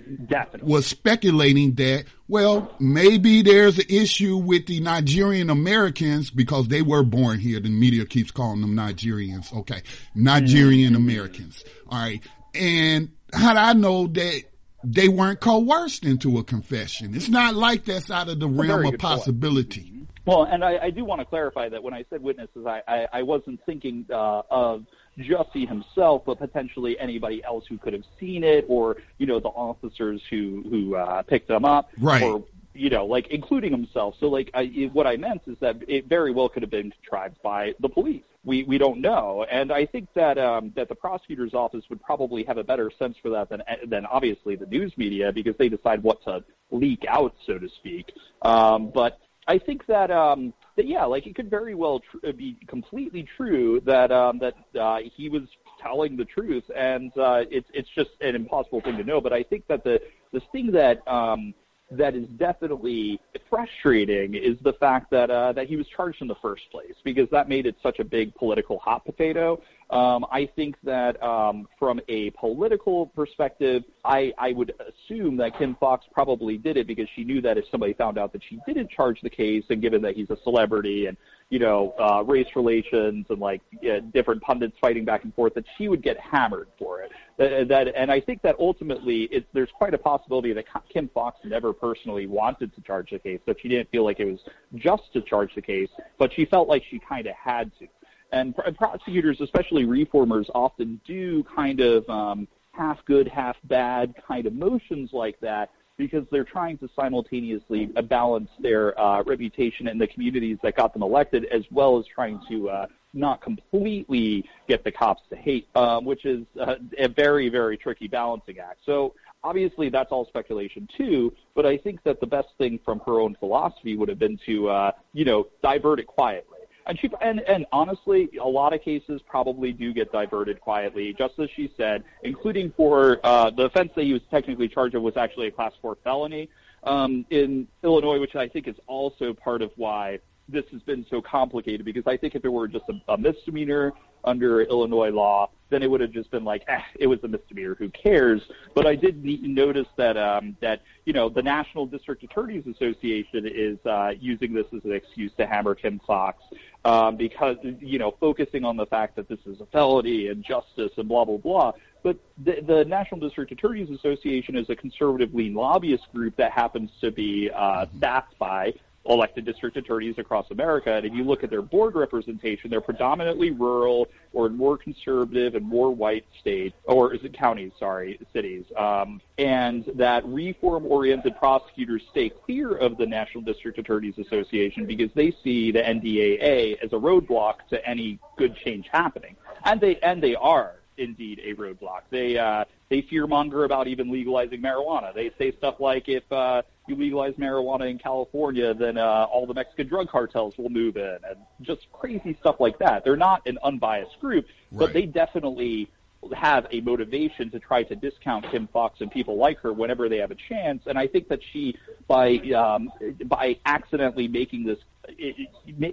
was 0.60 0.86
speculating 0.86 1.76
that, 1.76 2.04
well, 2.28 2.70
maybe 2.78 3.40
there's 3.40 3.78
an 3.78 3.86
issue 3.88 4.36
with 4.36 4.66
the 4.66 4.80
Nigerian 4.80 5.48
Americans 5.48 6.30
because 6.30 6.68
they 6.68 6.82
were 6.82 7.02
born 7.02 7.38
here. 7.38 7.58
The 7.58 7.70
media 7.70 8.04
keeps 8.04 8.30
calling 8.30 8.60
them 8.60 8.76
Nigerians. 8.76 9.50
Okay. 9.60 9.82
Nigerian 10.14 10.92
mm-hmm. 10.92 11.08
Americans. 11.08 11.64
All 11.88 12.00
right. 12.00 12.22
And 12.54 13.12
how 13.32 13.54
do 13.54 13.60
I 13.60 13.72
know 13.72 14.08
that 14.08 14.42
they 14.84 15.08
weren't 15.08 15.40
coerced 15.40 16.04
into 16.04 16.36
a 16.36 16.44
confession? 16.44 17.14
It's 17.14 17.30
not 17.30 17.54
like 17.54 17.86
that's 17.86 18.10
out 18.10 18.28
of 18.28 18.40
the 18.40 18.48
realm 18.48 18.84
of 18.84 18.98
possibility. 18.98 19.84
Point. 19.84 19.91
Well, 20.24 20.44
and 20.44 20.64
I, 20.64 20.78
I 20.78 20.90
do 20.90 21.04
want 21.04 21.20
to 21.20 21.24
clarify 21.24 21.68
that 21.68 21.82
when 21.82 21.94
I 21.94 22.04
said 22.08 22.22
witnesses, 22.22 22.64
I, 22.66 22.82
I, 22.86 23.06
I 23.12 23.22
wasn't 23.22 23.60
thinking 23.66 24.06
uh, 24.10 24.42
of 24.50 24.84
Jussie 25.18 25.68
himself, 25.68 26.22
but 26.24 26.38
potentially 26.38 26.98
anybody 26.98 27.42
else 27.44 27.64
who 27.68 27.76
could 27.76 27.92
have 27.92 28.04
seen 28.20 28.44
it, 28.44 28.64
or 28.68 28.96
you 29.18 29.26
know 29.26 29.40
the 29.40 29.48
officers 29.48 30.22
who 30.30 30.64
who 30.70 30.94
uh, 30.94 31.22
picked 31.22 31.48
them 31.48 31.64
up, 31.64 31.90
right? 31.98 32.22
Or 32.22 32.44
you 32.74 32.90
know, 32.90 33.04
like 33.04 33.26
including 33.28 33.70
himself. 33.72 34.14
So, 34.20 34.28
like, 34.28 34.50
I, 34.54 34.90
what 34.92 35.06
I 35.06 35.16
meant 35.16 35.42
is 35.46 35.56
that 35.60 35.76
it 35.88 36.08
very 36.08 36.32
well 36.32 36.48
could 36.48 36.62
have 36.62 36.70
been 36.70 36.90
contrived 36.90 37.40
by 37.42 37.74
the 37.80 37.88
police. 37.88 38.22
We 38.44 38.64
we 38.64 38.78
don't 38.78 39.00
know, 39.00 39.44
and 39.50 39.72
I 39.72 39.86
think 39.86 40.08
that 40.14 40.38
um, 40.38 40.72
that 40.74 40.88
the 40.88 40.94
prosecutor's 40.94 41.54
office 41.54 41.84
would 41.90 42.02
probably 42.02 42.42
have 42.44 42.58
a 42.58 42.64
better 42.64 42.90
sense 42.98 43.16
for 43.22 43.28
that 43.30 43.48
than 43.48 43.62
than 43.86 44.06
obviously 44.06 44.56
the 44.56 44.66
news 44.66 44.92
media 44.96 45.32
because 45.32 45.54
they 45.58 45.68
decide 45.68 46.02
what 46.02 46.22
to 46.24 46.42
leak 46.70 47.04
out, 47.08 47.34
so 47.46 47.58
to 47.58 47.68
speak. 47.68 48.12
Um, 48.42 48.90
but 48.92 49.20
I 49.48 49.58
think 49.58 49.86
that 49.86 50.10
um, 50.10 50.52
that 50.76 50.86
yeah, 50.86 51.04
like 51.04 51.26
it 51.26 51.34
could 51.34 51.50
very 51.50 51.74
well 51.74 52.00
tr- 52.00 52.28
uh, 52.28 52.32
be 52.32 52.56
completely 52.68 53.26
true 53.36 53.80
that 53.84 54.12
um, 54.12 54.38
that 54.38 54.54
uh, 54.80 54.98
he 55.16 55.28
was 55.28 55.42
telling 55.82 56.16
the 56.16 56.24
truth, 56.24 56.64
and 56.76 57.10
uh, 57.18 57.42
it's 57.50 57.68
it's 57.74 57.88
just 57.94 58.10
an 58.20 58.36
impossible 58.36 58.80
thing 58.80 58.96
to 58.96 59.04
know. 59.04 59.20
But 59.20 59.32
I 59.32 59.42
think 59.42 59.66
that 59.66 59.82
the 59.82 60.00
the 60.32 60.40
thing 60.52 60.70
that 60.72 61.06
um, 61.08 61.54
that 61.96 62.14
is 62.14 62.26
definitely 62.38 63.20
frustrating 63.48 64.34
is 64.34 64.56
the 64.62 64.72
fact 64.74 65.10
that 65.10 65.30
uh, 65.30 65.52
that 65.52 65.66
he 65.66 65.76
was 65.76 65.86
charged 65.94 66.22
in 66.22 66.28
the 66.28 66.34
first 66.42 66.62
place 66.70 66.94
because 67.04 67.28
that 67.30 67.48
made 67.48 67.66
it 67.66 67.76
such 67.82 67.98
a 67.98 68.04
big 68.04 68.34
political 68.34 68.78
hot 68.78 69.04
potato. 69.04 69.60
Um, 69.90 70.24
I 70.32 70.48
think 70.56 70.76
that 70.84 71.22
um, 71.22 71.68
from 71.78 72.00
a 72.08 72.30
political 72.30 73.06
perspective, 73.08 73.84
I, 74.06 74.32
I 74.38 74.52
would 74.52 74.72
assume 74.80 75.36
that 75.36 75.58
Kim 75.58 75.76
Foxx 75.78 76.06
probably 76.10 76.56
did 76.56 76.78
it 76.78 76.86
because 76.86 77.06
she 77.14 77.24
knew 77.24 77.42
that 77.42 77.58
if 77.58 77.66
somebody 77.70 77.92
found 77.92 78.16
out 78.16 78.32
that 78.32 78.40
she 78.48 78.58
didn't 78.66 78.90
charge 78.90 79.20
the 79.22 79.28
case, 79.28 79.64
and 79.68 79.82
given 79.82 80.00
that 80.00 80.16
he's 80.16 80.30
a 80.30 80.38
celebrity 80.44 81.06
and 81.06 81.18
you 81.52 81.58
know 81.58 81.94
uh, 82.00 82.24
race 82.24 82.46
relations 82.56 83.26
and 83.28 83.38
like 83.38 83.60
uh, 83.84 84.00
different 84.14 84.40
pundits 84.40 84.74
fighting 84.80 85.04
back 85.04 85.24
and 85.24 85.34
forth, 85.34 85.52
that 85.52 85.66
she 85.76 85.86
would 85.86 86.02
get 86.02 86.18
hammered 86.18 86.68
for 86.78 87.02
it. 87.02 87.12
That, 87.36 87.68
that 87.68 87.88
and 87.94 88.10
I 88.10 88.20
think 88.20 88.40
that 88.40 88.56
ultimately 88.58 89.24
it's, 89.24 89.46
there's 89.52 89.68
quite 89.76 89.92
a 89.92 89.98
possibility 89.98 90.54
that 90.54 90.64
Kim 90.88 91.10
Foxx 91.12 91.40
never 91.44 91.74
personally 91.74 92.26
wanted 92.26 92.74
to 92.74 92.80
charge 92.80 93.10
the 93.10 93.18
case, 93.18 93.38
that 93.44 93.60
she 93.60 93.68
didn't 93.68 93.90
feel 93.90 94.02
like 94.02 94.18
it 94.18 94.24
was 94.24 94.40
just 94.76 95.12
to 95.12 95.20
charge 95.20 95.54
the 95.54 95.60
case, 95.60 95.90
but 96.16 96.32
she 96.32 96.46
felt 96.46 96.68
like 96.68 96.82
she 96.90 96.98
kind 96.98 97.26
of 97.26 97.34
had 97.34 97.70
to. 97.80 97.86
And 98.32 98.56
prosecutors, 98.78 99.38
especially 99.42 99.84
reformers, 99.84 100.48
often 100.54 101.02
do 101.06 101.44
kind 101.54 101.80
of 101.80 102.08
um, 102.08 102.48
half 102.70 103.04
good, 103.04 103.28
half 103.28 103.56
bad 103.64 104.14
kind 104.26 104.46
of 104.46 104.54
motions 104.54 105.10
like 105.12 105.38
that 105.40 105.68
because 105.96 106.24
they're 106.30 106.44
trying 106.44 106.78
to 106.78 106.88
simultaneously 106.96 107.86
balance 107.86 108.50
their 108.60 108.98
uh, 108.98 109.22
reputation 109.24 109.88
in 109.88 109.98
the 109.98 110.06
communities 110.06 110.58
that 110.62 110.76
got 110.76 110.92
them 110.92 111.02
elected, 111.02 111.44
as 111.46 111.62
well 111.70 111.98
as 111.98 112.04
trying 112.06 112.40
to 112.48 112.70
uh, 112.70 112.86
not 113.14 113.42
completely 113.42 114.44
get 114.68 114.84
the 114.84 114.90
cops 114.90 115.22
to 115.28 115.36
hate, 115.36 115.68
um, 115.76 116.04
which 116.04 116.24
is 116.24 116.44
uh, 116.60 116.76
a 116.98 117.08
very, 117.08 117.48
very 117.48 117.76
tricky 117.76 118.08
balancing 118.08 118.58
act. 118.58 118.80
So 118.86 119.14
obviously 119.44 119.88
that's 119.88 120.10
all 120.10 120.26
speculation 120.26 120.88
too, 120.96 121.32
but 121.54 121.66
I 121.66 121.76
think 121.76 122.02
that 122.04 122.20
the 122.20 122.26
best 122.26 122.48
thing 122.58 122.78
from 122.84 123.00
her 123.06 123.20
own 123.20 123.36
philosophy 123.38 123.96
would 123.96 124.08
have 124.08 124.18
been 124.18 124.38
to, 124.46 124.68
uh, 124.68 124.92
you 125.12 125.24
know, 125.24 125.48
divert 125.62 126.00
it 126.00 126.06
quietly. 126.06 126.58
And 126.86 126.98
she 126.98 127.08
and 127.20 127.40
and 127.40 127.64
honestly, 127.72 128.28
a 128.40 128.48
lot 128.48 128.72
of 128.72 128.82
cases 128.82 129.20
probably 129.22 129.72
do 129.72 129.92
get 129.92 130.10
diverted 130.10 130.60
quietly, 130.60 131.14
just 131.16 131.38
as 131.38 131.48
she 131.54 131.72
said, 131.76 132.02
including 132.22 132.72
for 132.76 133.20
uh, 133.22 133.50
the 133.50 133.64
offense 133.64 133.92
that 133.94 134.04
he 134.04 134.12
was 134.12 134.22
technically 134.30 134.68
charged 134.68 134.94
of 134.94 135.02
was 135.02 135.16
actually 135.16 135.46
a 135.46 135.50
class 135.50 135.72
four 135.80 135.96
felony 136.02 136.48
um, 136.82 137.24
in 137.30 137.68
Illinois, 137.84 138.18
which 138.18 138.34
I 138.34 138.48
think 138.48 138.66
is 138.66 138.76
also 138.86 139.32
part 139.32 139.62
of 139.62 139.70
why 139.76 140.18
this 140.48 140.64
has 140.72 140.82
been 140.82 141.06
so 141.08 141.20
complicated. 141.20 141.84
Because 141.84 142.06
I 142.06 142.16
think 142.16 142.34
if 142.34 142.44
it 142.44 142.48
were 142.48 142.68
just 142.68 142.84
a, 142.88 143.12
a 143.12 143.18
misdemeanor 143.18 143.92
under 144.24 144.62
Illinois 144.62 145.10
law, 145.10 145.50
then 145.70 145.82
it 145.82 145.90
would 145.90 146.00
have 146.00 146.12
just 146.12 146.30
been 146.30 146.44
like, 146.44 146.62
eh, 146.68 146.80
it 147.00 147.06
was 147.06 147.18
a 147.24 147.28
misdemeanor. 147.28 147.74
Who 147.74 147.88
cares? 147.90 148.42
But 148.74 148.86
I 148.86 148.94
did 148.94 149.24
notice 149.24 149.88
that 149.96 150.16
um, 150.16 150.56
that 150.60 150.82
you 151.06 151.12
know 151.12 151.28
the 151.28 151.42
National 151.42 151.86
District 151.86 152.22
Attorneys 152.22 152.66
Association 152.66 153.46
is 153.46 153.78
uh, 153.86 154.12
using 154.18 154.52
this 154.52 154.66
as 154.76 154.84
an 154.84 154.92
excuse 154.92 155.32
to 155.38 155.46
hammer 155.46 155.74
Kim 155.74 156.00
Foxx 156.06 156.42
um, 156.84 157.16
because 157.16 157.56
you 157.80 157.98
know 157.98 158.14
focusing 158.20 158.64
on 158.64 158.76
the 158.76 158.86
fact 158.86 159.16
that 159.16 159.28
this 159.28 159.40
is 159.46 159.60
a 159.60 159.66
felony 159.66 160.28
and 160.28 160.44
justice 160.44 160.92
and 160.96 161.08
blah 161.08 161.24
blah 161.24 161.38
blah. 161.38 161.72
But 162.02 162.18
the, 162.44 162.60
the 162.66 162.84
National 162.84 163.20
District 163.20 163.52
Attorneys 163.52 163.88
Association 163.90 164.56
is 164.56 164.68
a 164.70 164.76
conservative 164.76 165.34
lean 165.34 165.54
lobbyist 165.54 166.12
group 166.12 166.36
that 166.36 166.50
happens 166.52 166.90
to 167.00 167.10
be 167.12 167.50
uh, 167.54 167.86
staffed 167.96 168.36
by 168.38 168.74
elected 169.06 169.44
district 169.44 169.76
attorneys 169.76 170.16
across 170.18 170.50
America. 170.50 170.92
And 170.92 171.04
if 171.04 171.12
you 171.12 171.24
look 171.24 171.42
at 171.42 171.50
their 171.50 171.62
board 171.62 171.94
representation, 171.94 172.70
they're 172.70 172.80
predominantly 172.80 173.50
rural 173.50 174.08
or 174.32 174.46
in 174.46 174.56
more 174.56 174.78
conservative 174.78 175.54
and 175.54 175.66
more 175.66 175.94
white 175.94 176.24
states, 176.40 176.74
or 176.84 177.14
is 177.14 177.22
it 177.24 177.36
counties, 177.36 177.72
sorry, 177.78 178.18
cities. 178.32 178.64
Um, 178.76 179.20
and 179.38 179.84
that 179.94 180.24
reform 180.26 180.86
oriented 180.86 181.36
prosecutors 181.36 182.02
stay 182.10 182.30
clear 182.30 182.76
of 182.76 182.96
the 182.96 183.06
National 183.06 183.42
District 183.42 183.78
Attorneys 183.78 184.18
Association 184.18 184.86
because 184.86 185.10
they 185.14 185.34
see 185.42 185.72
the 185.72 185.80
NDAA 185.80 186.78
as 186.82 186.92
a 186.92 186.96
roadblock 186.96 187.66
to 187.70 187.86
any 187.86 188.18
good 188.36 188.56
change 188.56 188.88
happening. 188.90 189.36
And 189.64 189.80
they, 189.80 189.96
and 189.96 190.22
they 190.22 190.34
are 190.34 190.76
indeed 190.96 191.40
a 191.44 191.54
roadblock. 191.54 192.02
They, 192.10 192.38
uh, 192.38 192.64
they 192.88 193.02
fearmonger 193.02 193.64
about 193.64 193.88
even 193.88 194.10
legalizing 194.10 194.60
marijuana. 194.60 195.14
They 195.14 195.30
say 195.38 195.52
stuff 195.56 195.76
like 195.80 196.08
if, 196.08 196.30
uh, 196.32 196.62
you 196.86 196.96
legalize 196.96 197.34
marijuana 197.34 197.88
in 197.90 197.98
California, 197.98 198.74
then 198.74 198.98
uh, 198.98 199.26
all 199.30 199.46
the 199.46 199.54
Mexican 199.54 199.86
drug 199.86 200.08
cartels 200.08 200.58
will 200.58 200.68
move 200.68 200.96
in, 200.96 201.18
and 201.28 201.38
just 201.60 201.86
crazy 201.92 202.36
stuff 202.40 202.56
like 202.58 202.78
that. 202.80 203.04
They're 203.04 203.16
not 203.16 203.46
an 203.46 203.58
unbiased 203.62 204.18
group, 204.20 204.46
but 204.72 204.92
they 204.92 205.06
definitely 205.06 205.88
have 206.34 206.66
a 206.70 206.80
motivation 206.80 207.50
to 207.50 207.58
try 207.58 207.82
to 207.82 207.96
discount 207.96 208.48
Kim 208.50 208.68
Foxx 208.72 209.00
and 209.00 209.10
people 209.10 209.36
like 209.36 209.58
her 209.58 209.72
whenever 209.72 210.08
they 210.08 210.18
have 210.18 210.30
a 210.30 210.36
chance. 210.48 210.82
And 210.86 210.98
I 210.98 211.06
think 211.06 211.28
that 211.28 211.40
she, 211.52 211.76
by 212.06 212.36
um, 212.56 212.90
by 213.26 213.58
accidentally 213.66 214.28
making 214.28 214.64
this, 214.64 214.78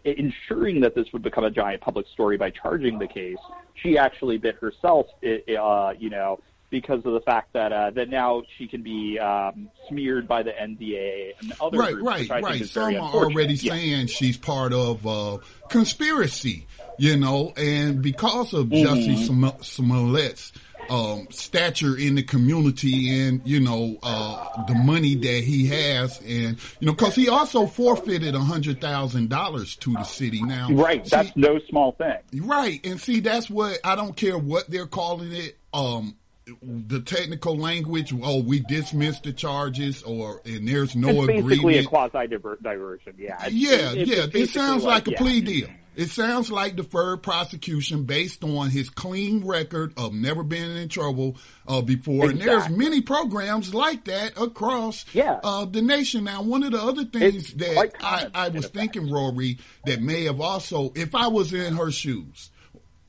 ensuring 0.06 0.82
that 0.82 0.96
this 0.96 1.08
would 1.14 1.24
become 1.24 1.44
a 1.44 1.52
giant 1.52 1.82
public 1.82 2.06
story 2.14 2.38
by 2.38 2.52
charging 2.52 3.00
the 3.00 3.08
case, 3.08 3.38
she 3.82 3.98
actually 3.98 4.38
bit 4.38 4.56
herself, 4.56 5.08
uh, 5.24 5.94
you 5.98 6.10
know, 6.10 6.40
because 6.70 7.06
of 7.06 7.14
the 7.14 7.22
fact 7.22 7.54
that 7.54 7.72
uh, 7.72 7.92
that 7.92 8.10
now 8.10 8.44
she 8.58 8.68
can 8.68 8.84
be 8.84 9.20
um, 9.20 9.70
smeared 9.88 10.28
by 10.28 10.44
the 10.44 10.52
NDA 10.52 11.34
and 11.42 11.54
other 11.60 11.78
right, 11.78 11.94
groups, 11.94 12.30
right, 12.30 12.44
right. 12.44 12.66
Some 12.66 12.96
are 12.96 13.14
already 13.14 13.56
yeah. 13.56 13.74
saying 13.74 14.08
she's 14.08 14.38
part 14.38 14.74
of 14.74 15.06
uh, 15.06 15.38
conspiracy, 15.70 16.68
you 16.98 17.18
know, 17.18 17.54
and 17.58 18.02
because 18.02 18.54
of 18.54 18.68
mm-hmm. 18.68 18.88
Jussie 18.88 19.62
Smollett's 19.64 20.52
um, 20.90 21.28
stature 21.30 21.98
in 21.98 22.16
the 22.16 22.24
community 22.24 23.10
and 23.20 23.42
you 23.46 23.60
know 23.60 23.98
uh, 24.02 24.66
the 24.66 24.76
money 24.76 25.16
that 25.16 25.44
he 25.44 25.68
has, 25.68 26.20
and 26.22 26.58
you 26.80 26.88
know, 26.88 26.94
because 26.94 27.16
he 27.16 27.30
also 27.30 27.68
forfeited 27.68 28.36
a 28.36 28.40
hundred 28.40 28.82
thousand 28.82 29.30
dollars 29.30 29.76
to 29.78 29.94
the 29.94 30.04
city. 30.04 30.42
Now, 30.42 30.70
right, 30.72 31.04
see, 31.06 31.10
that's 31.10 31.36
no 31.36 31.60
small 31.70 31.94
thing. 31.94 32.18
Right, 32.46 32.80
and 32.84 33.00
see, 33.00 33.20
that's 33.20 33.50
what 33.50 33.80
I 33.84 33.96
don't 33.96 34.16
care 34.16 34.38
what 34.38 34.70
they're 34.70 34.88
calling 34.88 35.32
it. 35.32 35.58
Um, 35.74 36.16
the 36.62 37.02
technical 37.02 37.58
language, 37.58 38.14
oh, 38.24 38.42
we 38.42 38.60
dismiss 38.62 39.20
the 39.20 39.34
charges, 39.34 40.04
or 40.04 40.42
and 40.46 40.68
there's 40.68 40.96
no 40.96 41.10
it's 41.10 41.18
agreement. 41.24 41.48
Basically, 41.50 41.78
a 41.78 41.84
quasi 41.86 42.28
diversion. 42.28 43.16
Yeah. 43.18 43.46
It's, 43.46 43.54
yeah, 43.54 43.92
it's, 43.94 44.10
yeah. 44.10 44.42
It 44.42 44.50
sounds 44.50 44.84
like, 44.84 45.08
like 45.08 45.08
a 45.08 45.12
yeah. 45.12 45.18
plea 45.18 45.42
deal. 45.42 45.68
It 45.96 46.10
sounds 46.10 46.50
like 46.50 46.78
deferred 46.78 47.24
prosecution 47.24 48.06
based 48.06 48.44
on 48.46 48.70
his 48.70 48.90
clean 48.90 49.46
record 49.46 49.92
of 49.98 50.14
never 50.14 50.44
being 50.44 50.78
in 50.78 50.88
trouble 50.88 51.36
uh, 51.68 51.82
before. 51.82 52.30
Exactly. 52.30 52.40
And 52.40 52.50
there's 52.50 52.70
many 52.70 53.02
programs 53.02 53.74
like 53.74 54.06
that 54.06 54.40
across 54.40 55.04
yeah. 55.14 55.42
uh, 55.44 55.66
the 55.66 55.82
nation. 55.82 56.24
Now, 56.24 56.42
one 56.42 56.64
of 56.64 56.72
the 56.72 56.82
other 56.82 57.04
things 57.04 57.52
it's 57.52 57.54
that 57.56 57.92
I, 58.02 58.28
I 58.34 58.48
was 58.48 58.68
thinking, 58.68 59.12
Rory, 59.12 59.60
that 59.86 60.02
may 60.02 60.24
have 60.24 60.40
also, 60.40 60.94
if 60.96 61.16
I 61.16 61.28
was 61.28 61.54
in 61.54 61.76
her 61.76 61.92
shoes, 61.92 62.50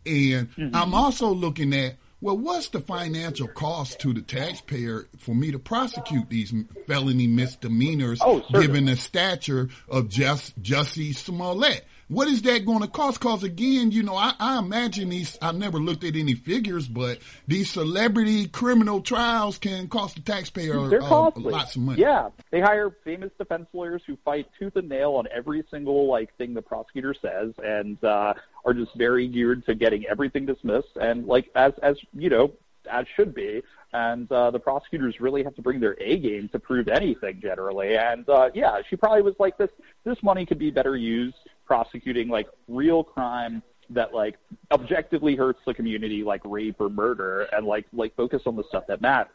and 0.05 0.51
mm-hmm. 0.57 0.75
I'm 0.75 0.93
also 0.93 1.29
looking 1.29 1.73
at 1.75 1.95
well, 2.21 2.37
what's 2.37 2.69
the 2.69 2.81
financial 2.81 3.49
cost 3.49 4.01
to 4.01 4.13
the 4.13 4.21
taxpayer 4.21 5.07
for 5.19 5.35
me 5.35 5.53
to 5.53 5.59
prosecute 5.59 6.29
these 6.29 6.53
felony 6.87 7.27
misdemeanors 7.27 8.21
oh, 8.23 8.45
given 8.53 8.87
the 8.87 8.97
stature 8.97 9.69
of 9.89 10.09
just 10.09 10.61
Jussie 10.63 11.15
Smollett? 11.15 11.85
What 12.11 12.27
is 12.27 12.43
that 12.43 12.67
going 12.67 12.81
to 12.81 12.89
cost? 12.89 13.21
Cause 13.21 13.45
again, 13.45 13.93
you 13.93 14.03
know, 14.03 14.17
I, 14.17 14.35
I 14.41 14.59
imagine 14.59 15.11
these, 15.11 15.39
I 15.41 15.53
never 15.53 15.79
looked 15.79 16.03
at 16.03 16.17
any 16.17 16.35
figures, 16.35 16.89
but 16.89 17.21
these 17.47 17.71
celebrity 17.71 18.49
criminal 18.49 19.01
trials 19.01 19.59
can 19.59 19.87
cost 19.87 20.17
the 20.17 20.23
taxpayer 20.23 20.89
They're 20.89 21.03
uh, 21.03 21.31
lots 21.37 21.77
of 21.77 21.83
money. 21.83 22.01
Yeah. 22.01 22.31
They 22.51 22.61
hire 22.61 22.91
famous 23.05 23.31
defense 23.39 23.69
lawyers 23.73 24.03
who 24.05 24.19
fight 24.25 24.49
tooth 24.59 24.75
and 24.75 24.89
nail 24.89 25.13
on 25.13 25.29
every 25.33 25.63
single 25.71 26.09
like 26.09 26.37
thing 26.37 26.53
the 26.53 26.63
prosecutor 26.63 27.15
says 27.15 27.55
and, 27.63 28.03
uh, 28.03 28.35
are 28.65 28.75
just 28.75 28.95
very 28.97 29.29
geared 29.29 29.65
to 29.67 29.77
getting 29.77 30.05
everything 30.07 30.47
dismissed. 30.47 30.97
And 31.01 31.27
like, 31.27 31.49
as, 31.55 31.75
as, 31.81 31.97
you 32.13 32.29
know, 32.29 32.53
as 32.91 33.07
should 33.17 33.35
be. 33.35 33.63
And 33.93 34.31
uh, 34.31 34.51
the 34.53 34.59
prosecutors 34.59 35.21
really 35.21 35.43
have 35.43 35.55
to 35.57 35.63
bring 35.63 35.81
their 35.81 35.97
A 36.01 36.19
game 36.19 36.49
to 36.53 36.59
prove 36.59 36.89
anything 36.89 37.41
generally. 37.41 37.97
And 37.97 38.29
uh, 38.29 38.51
yeah, 38.55 38.81
she 38.89 38.97
probably 38.97 39.23
was 39.23 39.35
like, 39.39 39.59
this 39.59 39.71
this 40.05 40.23
money 40.23 40.47
could 40.47 40.59
be 40.59 40.71
better 40.71 40.97
used 40.97 41.37
prosecuting 41.67 42.29
like 42.29 42.49
real 42.69 43.03
crime 43.03 43.63
that 43.91 44.15
like 44.15 44.37
objectively 44.71 45.35
hurts 45.37 45.61
the 45.67 45.75
community 45.75 46.23
like 46.23 46.41
rape 46.45 46.77
or 46.81 46.89
murder 46.89 47.43
and 47.53 47.67
like 47.67 47.87
like 47.93 48.15
focus 48.17 48.43
on 48.47 48.57
the 48.57 48.65
stuff 48.65 48.87
that 48.87 49.01
matters. 49.01 49.31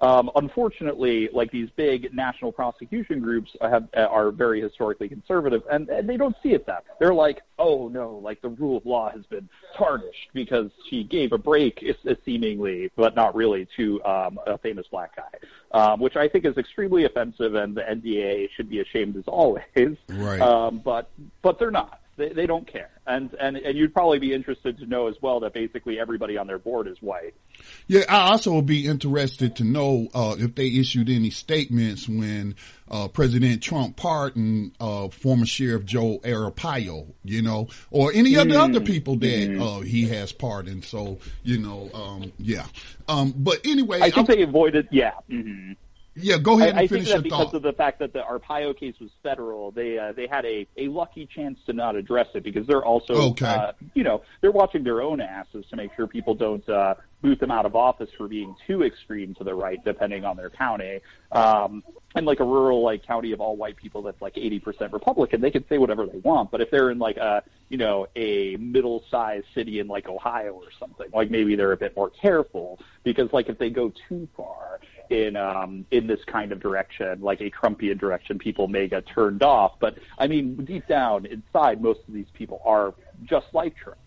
Um, 0.00 0.30
unfortunately 0.36 1.28
like 1.32 1.50
these 1.50 1.68
big 1.76 2.12
national 2.14 2.52
prosecution 2.52 3.20
groups 3.20 3.54
have 3.60 3.88
are 3.94 4.30
very 4.30 4.60
historically 4.60 5.08
conservative 5.08 5.62
and, 5.70 5.88
and 5.88 6.08
they 6.08 6.16
don't 6.16 6.36
see 6.42 6.52
it 6.52 6.66
that 6.66 6.84
way. 6.84 6.94
they're 6.98 7.14
like 7.14 7.42
oh 7.58 7.88
no 7.88 8.20
like 8.22 8.40
the 8.40 8.48
rule 8.48 8.78
of 8.78 8.86
law 8.86 9.10
has 9.10 9.24
been 9.26 9.48
tarnished 9.76 10.28
because 10.32 10.70
she 10.88 11.04
gave 11.04 11.32
a 11.32 11.38
break 11.38 11.84
seemingly 12.24 12.90
but 12.96 13.14
not 13.14 13.34
really 13.34 13.68
to 13.76 14.02
um, 14.04 14.38
a 14.46 14.56
famous 14.58 14.86
black 14.90 15.14
guy 15.14 15.48
um, 15.72 16.00
which 16.00 16.16
I 16.16 16.28
think 16.28 16.44
is 16.44 16.56
extremely 16.56 17.04
offensive 17.04 17.54
and 17.54 17.76
the 17.76 17.82
NDA 17.82 18.48
should 18.56 18.68
be 18.68 18.80
ashamed 18.80 19.16
as 19.16 19.24
always. 19.26 19.62
Right. 20.08 20.40
Um, 20.40 20.78
but 20.78 21.10
but 21.42 21.58
they're 21.58 21.70
not 21.70 21.99
they, 22.20 22.28
they 22.28 22.46
don't 22.46 22.66
care. 22.66 22.90
And, 23.06 23.34
and, 23.40 23.56
and 23.56 23.76
you'd 23.76 23.92
probably 23.92 24.20
be 24.20 24.32
interested 24.32 24.78
to 24.78 24.86
know 24.86 25.08
as 25.08 25.16
well 25.20 25.40
that 25.40 25.52
basically 25.52 25.98
everybody 25.98 26.36
on 26.36 26.46
their 26.46 26.58
board 26.58 26.86
is 26.86 27.00
white. 27.00 27.34
Yeah, 27.88 28.02
I 28.08 28.30
also 28.30 28.54
would 28.54 28.66
be 28.66 28.86
interested 28.86 29.56
to 29.56 29.64
know, 29.64 30.08
uh, 30.14 30.36
if 30.38 30.54
they 30.54 30.68
issued 30.68 31.08
any 31.08 31.30
statements 31.30 32.08
when, 32.08 32.54
uh, 32.88 33.08
President 33.08 33.62
Trump 33.62 33.96
pardoned, 33.96 34.72
uh, 34.78 35.08
former 35.08 35.46
Sheriff 35.46 35.84
Joe 35.84 36.20
Arpaio, 36.22 37.06
you 37.24 37.42
know, 37.42 37.68
or 37.90 38.12
any 38.12 38.36
of 38.36 38.48
the 38.48 38.54
mm. 38.54 38.68
other 38.68 38.80
people 38.80 39.16
that, 39.16 39.50
mm. 39.50 39.60
uh, 39.60 39.80
he 39.80 40.06
has 40.08 40.30
pardoned. 40.30 40.84
So, 40.84 41.18
you 41.42 41.58
know, 41.58 41.90
um, 41.92 42.32
yeah. 42.38 42.66
Um, 43.08 43.34
but 43.36 43.60
anyway. 43.64 43.98
I 44.00 44.10
think 44.10 44.30
I'm, 44.30 44.36
they 44.36 44.42
avoided, 44.42 44.88
yeah. 44.92 45.12
Mm-hmm. 45.28 45.72
Yeah, 46.14 46.38
go 46.38 46.58
ahead 46.58 46.70
and 46.70 46.78
I, 46.78 46.82
I 46.82 46.86
finish 46.88 47.06
think 47.06 47.16
that 47.16 47.22
because 47.22 47.46
thought. 47.46 47.54
of 47.54 47.62
the 47.62 47.72
fact 47.72 48.00
that 48.00 48.12
the 48.12 48.20
Arpaio 48.20 48.76
case 48.76 48.94
was 49.00 49.10
federal, 49.22 49.70
they 49.70 49.98
uh, 49.98 50.12
they 50.12 50.26
had 50.26 50.44
a, 50.44 50.66
a 50.76 50.88
lucky 50.88 51.26
chance 51.26 51.58
to 51.66 51.72
not 51.72 51.94
address 51.94 52.26
it 52.34 52.42
because 52.42 52.66
they're 52.66 52.84
also 52.84 53.14
okay. 53.30 53.46
uh, 53.46 53.72
you 53.94 54.02
know 54.02 54.22
they're 54.40 54.50
watching 54.50 54.82
their 54.82 55.02
own 55.02 55.20
asses 55.20 55.64
to 55.70 55.76
make 55.76 55.90
sure 55.94 56.06
people 56.08 56.34
don't 56.34 56.68
uh, 56.68 56.94
boot 57.22 57.38
them 57.38 57.50
out 57.50 57.66
of 57.66 57.76
office 57.76 58.10
for 58.16 58.28
being 58.28 58.54
too 58.66 58.82
extreme 58.82 59.34
to 59.34 59.44
the 59.44 59.54
right, 59.54 59.82
depending 59.84 60.24
on 60.24 60.36
their 60.36 60.50
county. 60.50 61.00
Um, 61.32 61.82
and 62.14 62.26
like 62.26 62.40
a 62.40 62.44
rural 62.44 62.82
like 62.82 63.06
county 63.06 63.32
of 63.32 63.40
all 63.40 63.56
white 63.56 63.76
people 63.76 64.02
that's 64.02 64.20
like 64.20 64.34
80% 64.34 64.92
Republican, 64.92 65.40
they 65.40 65.50
can 65.50 65.66
say 65.68 65.78
whatever 65.78 66.06
they 66.06 66.18
want. 66.18 66.50
But 66.50 66.60
if 66.60 66.70
they're 66.70 66.90
in 66.90 66.98
like 66.98 67.18
a 67.18 67.42
you 67.68 67.78
know 67.78 68.08
a 68.16 68.56
middle-sized 68.56 69.46
city 69.54 69.78
in 69.78 69.86
like 69.86 70.08
Ohio 70.08 70.52
or 70.52 70.70
something, 70.78 71.06
like 71.12 71.30
maybe 71.30 71.54
they're 71.54 71.72
a 71.72 71.76
bit 71.76 71.94
more 71.96 72.10
careful 72.10 72.80
because 73.04 73.32
like 73.32 73.48
if 73.48 73.58
they 73.58 73.70
go 73.70 73.92
too 74.08 74.28
far 74.36 74.69
in 75.10 75.36
um, 75.36 75.84
in 75.90 76.06
this 76.06 76.20
kind 76.26 76.52
of 76.52 76.60
direction, 76.60 77.20
like 77.20 77.40
a 77.40 77.50
Trumpian 77.50 77.98
direction, 77.98 78.38
people 78.38 78.68
may 78.68 78.88
get 78.88 79.06
turned 79.06 79.42
off. 79.42 79.72
But 79.80 79.98
I 80.18 80.26
mean, 80.26 80.64
deep 80.64 80.86
down 80.86 81.26
inside, 81.26 81.82
most 81.82 82.00
of 82.08 82.14
these 82.14 82.30
people 82.32 82.62
are 82.64 82.94
just 83.24 83.46
like 83.52 83.76
Trump. 83.76 83.98